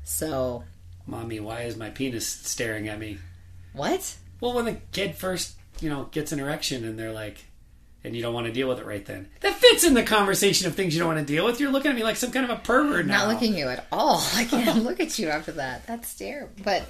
[0.06, 0.64] So,
[1.08, 3.18] Mommy, why is my penis staring at me?
[3.74, 4.16] what?
[4.44, 7.46] Well, when the kid first, you know, gets an erection and they're like,
[8.04, 9.30] and you don't want to deal with it right then.
[9.40, 11.62] That fits in the conversation of things you don't want to deal with.
[11.62, 13.20] You're looking at me like some kind of a pervert now.
[13.20, 14.22] not looking at you at all.
[14.36, 15.88] I can't look at you after that.
[15.88, 16.52] That's terrible.
[16.62, 16.84] But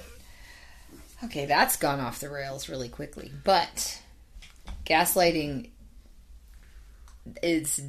[1.22, 3.30] okay, that's gone off the rails really quickly.
[3.44, 4.02] But
[4.84, 5.70] gaslighting
[7.40, 7.80] is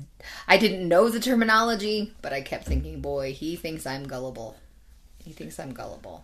[0.47, 4.57] I didn't know the terminology, but I kept thinking, boy, he thinks I'm gullible.
[5.23, 6.23] He thinks I'm gullible.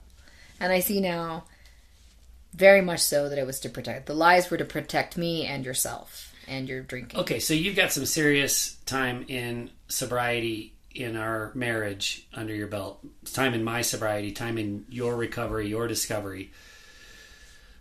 [0.60, 1.46] And I see now
[2.54, 4.06] very much so that it was to protect.
[4.06, 7.20] The lies were to protect me and yourself and your drinking.
[7.20, 13.00] Okay, so you've got some serious time in sobriety in our marriage under your belt.
[13.34, 16.52] Time in my sobriety, time in your recovery, your discovery.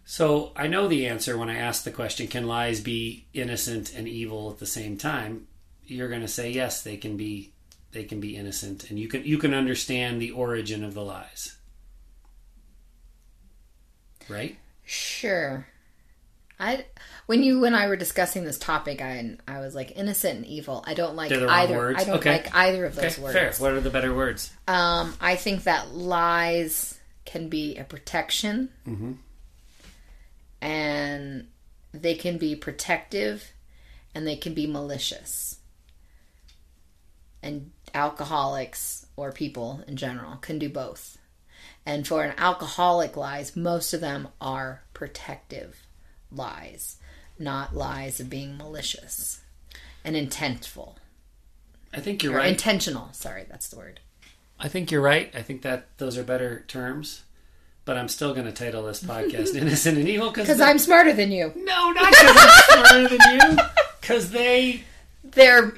[0.05, 4.09] So I know the answer when I ask the question can lies be innocent and
[4.09, 5.47] evil at the same time?
[5.85, 7.53] You're going to say yes, they can be
[7.93, 11.57] they can be innocent and you can you can understand the origin of the lies.
[14.31, 14.57] Right?
[14.85, 15.67] Sure.
[16.59, 16.85] I
[17.27, 20.85] when you and I were discussing this topic, I I was like innocent and evil.
[20.87, 21.77] I don't like either.
[21.77, 22.01] words?
[22.01, 22.33] I don't Okay.
[22.33, 23.35] like either of Okay, those words.
[23.35, 23.53] fair.
[23.59, 24.53] What are the better words?
[24.69, 29.13] Um, I think that lies can be a protection, Mm-hmm.
[30.61, 31.47] and
[31.93, 33.53] they can be protective,
[34.15, 35.57] and they can be malicious.
[37.43, 41.17] And alcoholics or people in general can do both.
[41.91, 45.87] And for an alcoholic lies, most of them are protective
[46.31, 46.99] lies,
[47.37, 49.41] not lies of being malicious
[50.05, 50.95] and intentful
[51.93, 52.49] I think you're or right.
[52.53, 53.09] intentional.
[53.13, 53.99] Sorry, that's the word.
[54.57, 55.35] I think you're right.
[55.35, 57.25] I think that those are better terms.
[57.85, 61.33] But I'm still going to title this podcast "Innocent and Evil" Because I'm smarter than
[61.33, 61.53] you.
[61.57, 63.65] no, not because I'm smarter than you.
[64.01, 64.85] Because they
[65.25, 65.75] They're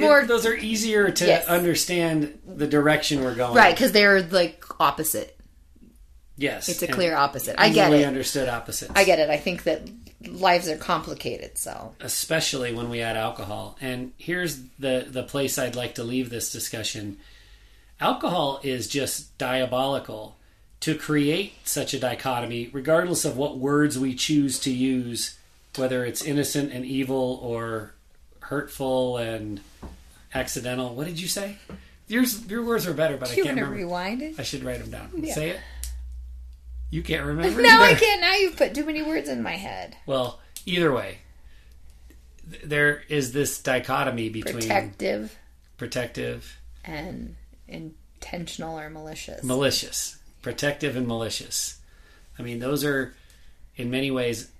[0.00, 1.46] more it- those are easier to Yes.
[1.46, 3.54] understand the direction we're going.
[3.54, 5.36] right because they're like opposite.
[6.36, 7.56] Yes, It's a clear opposite.
[7.58, 8.04] I get it.
[8.04, 8.90] Understood opposites.
[8.96, 9.28] I get it.
[9.30, 9.82] I think that
[10.26, 11.58] lives are complicated.
[11.58, 13.76] So especially when we add alcohol.
[13.80, 17.18] And here's the the place I'd like to leave this discussion.
[18.00, 20.36] Alcohol is just diabolical
[20.80, 25.34] to create such a dichotomy, regardless of what words we choose to use,
[25.76, 27.94] whether it's innocent and evil or
[28.52, 29.60] hurtful and
[30.34, 30.94] accidental.
[30.94, 31.56] What did you say?
[32.06, 33.86] Yours, your words are better, but I can't want to remember.
[33.86, 34.34] rewind it?
[34.38, 35.10] I should write them down.
[35.16, 35.32] Yeah.
[35.34, 35.60] Say it.
[36.90, 37.62] You can't remember.
[37.62, 38.20] No, I can't.
[38.20, 39.96] Now you've put too many words in my head.
[40.04, 41.20] Well, either way,
[42.50, 45.38] th- there is this dichotomy between Protective
[45.78, 47.34] protective, and
[47.66, 49.42] intentional or malicious.
[49.42, 51.78] malicious, protective and malicious.
[52.38, 53.14] I mean, those are
[53.76, 54.50] in many ways,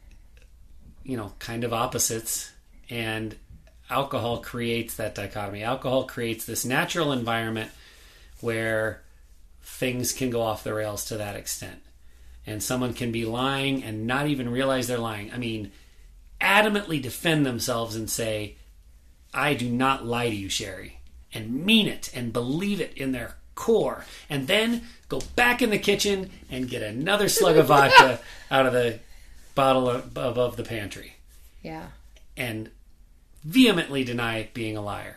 [1.05, 2.51] you know, kind of opposites.
[2.91, 3.37] And
[3.93, 5.63] alcohol creates that dichotomy.
[5.63, 7.71] Alcohol creates this natural environment
[8.41, 9.03] where
[9.63, 11.83] things can go off the rails to that extent.
[12.47, 15.31] And someone can be lying and not even realize they're lying.
[15.33, 15.71] I mean,
[16.41, 18.57] adamantly defend themselves and say,
[19.33, 20.99] I do not lie to you, Sherry,
[21.33, 25.79] and mean it and believe it in their core, and then go back in the
[25.79, 28.19] kitchen and get another slug of vodka
[28.51, 28.99] out of the
[29.55, 31.15] bottle above the pantry
[31.63, 31.87] yeah.
[32.37, 32.71] and
[33.45, 35.17] vehemently deny being a liar.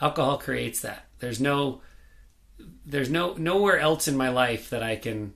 [0.00, 1.06] Alcohol creates that.
[1.18, 1.80] There's no
[2.86, 5.34] there's no nowhere else in my life that I can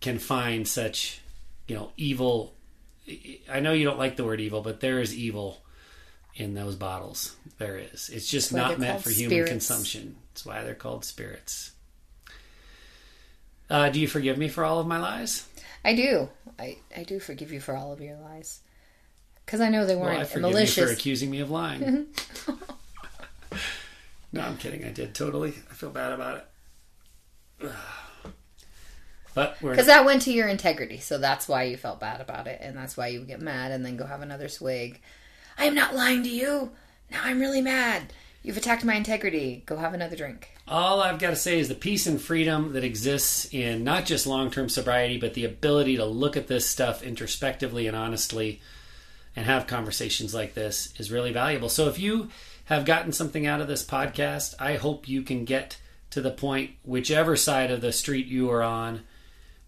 [0.00, 1.20] can find such,
[1.66, 2.54] you know, evil
[3.50, 5.58] I know you don't like the word evil, but there is evil
[6.34, 7.36] in those bottles.
[7.58, 8.08] There is.
[8.08, 9.50] It's just not meant for human spirits.
[9.50, 10.16] consumption.
[10.32, 11.72] That's why they're called spirits.
[13.68, 15.46] Uh, do you forgive me for all of my lies?
[15.84, 16.28] I do.
[16.58, 18.60] I, I do forgive you for all of your lies.
[19.44, 20.84] Because I know they Well, weren't you malicious.
[20.88, 22.06] for accusing me of lying.
[24.32, 24.84] no, I'm kidding.
[24.84, 25.54] I did totally.
[25.70, 26.44] I feel bad about
[27.62, 27.70] it.
[29.34, 32.60] But Because that went to your integrity, so that's why you felt bad about it,
[32.62, 35.00] and that's why you would get mad and then go have another swig.
[35.58, 36.70] I am not lying to you.
[37.10, 38.12] Now I'm really mad.
[38.44, 39.64] You've attacked my integrity.
[39.66, 40.50] Go have another drink.
[40.68, 44.24] all I've got to say is the peace and freedom that exists in not just
[44.24, 48.60] long-term sobriety, but the ability to look at this stuff introspectively and honestly,
[49.36, 51.68] and have conversations like this is really valuable.
[51.68, 52.28] So if you
[52.66, 55.78] have gotten something out of this podcast, I hope you can get
[56.10, 59.02] to the point, whichever side of the street you are on,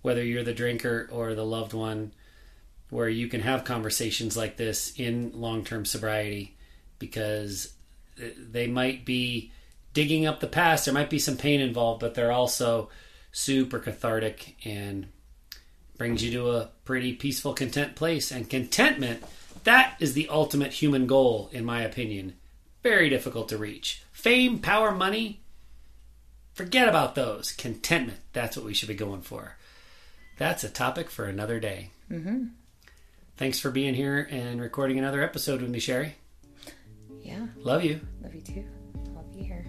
[0.03, 2.13] whether you're the drinker or the loved one,
[2.91, 6.57] where you can have conversations like this in long term sobriety
[6.99, 7.75] because
[8.17, 9.51] they might be
[9.93, 10.85] digging up the past.
[10.85, 12.91] There might be some pain involved, but they're also
[13.33, 15.09] super cathartic and
[15.99, 18.31] brings you to a pretty peaceful, content place.
[18.31, 19.23] And contentment,
[19.67, 22.35] that is the ultimate human goal, in my opinion.
[22.83, 24.03] Very difficult to reach.
[24.13, 25.41] Fame, power, money,
[26.55, 27.53] forget about those.
[27.53, 29.57] Contentment, that's what we should be going for.
[30.39, 31.91] That's a topic for another day.
[32.11, 32.45] Mm-hmm.
[33.37, 36.15] Thanks for being here and recording another episode with me, Sherry.
[37.23, 38.01] Yeah, Love you.
[38.23, 38.65] love you too.
[39.17, 39.65] I'll be here.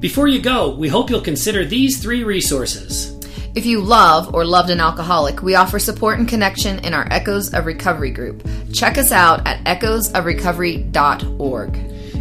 [0.00, 3.10] Before you go, we hope you'll consider these three resources.
[3.54, 7.54] If you love or loved an alcoholic, we offer support and connection in our Echoes
[7.54, 8.44] of Recovery group.
[8.72, 11.76] Check us out at echoesofrecovery.org.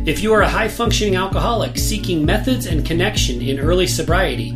[0.07, 4.53] If you are a high functioning alcoholic seeking methods and connection in early sobriety,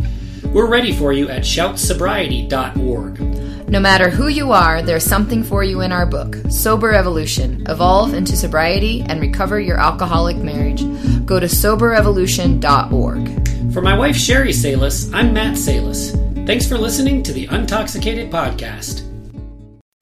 [0.53, 3.19] We're ready for you at shoutsobriety.org.
[3.69, 8.13] No matter who you are, there's something for you in our book, Sober Evolution Evolve
[8.13, 10.84] into Sobriety and Recover Your Alcoholic Marriage.
[11.25, 13.73] Go to soberevolution.org.
[13.73, 16.15] For my wife Sherry Salis, I'm Matt Salis.
[16.47, 19.07] Thanks for listening to the Untoxicated Podcast.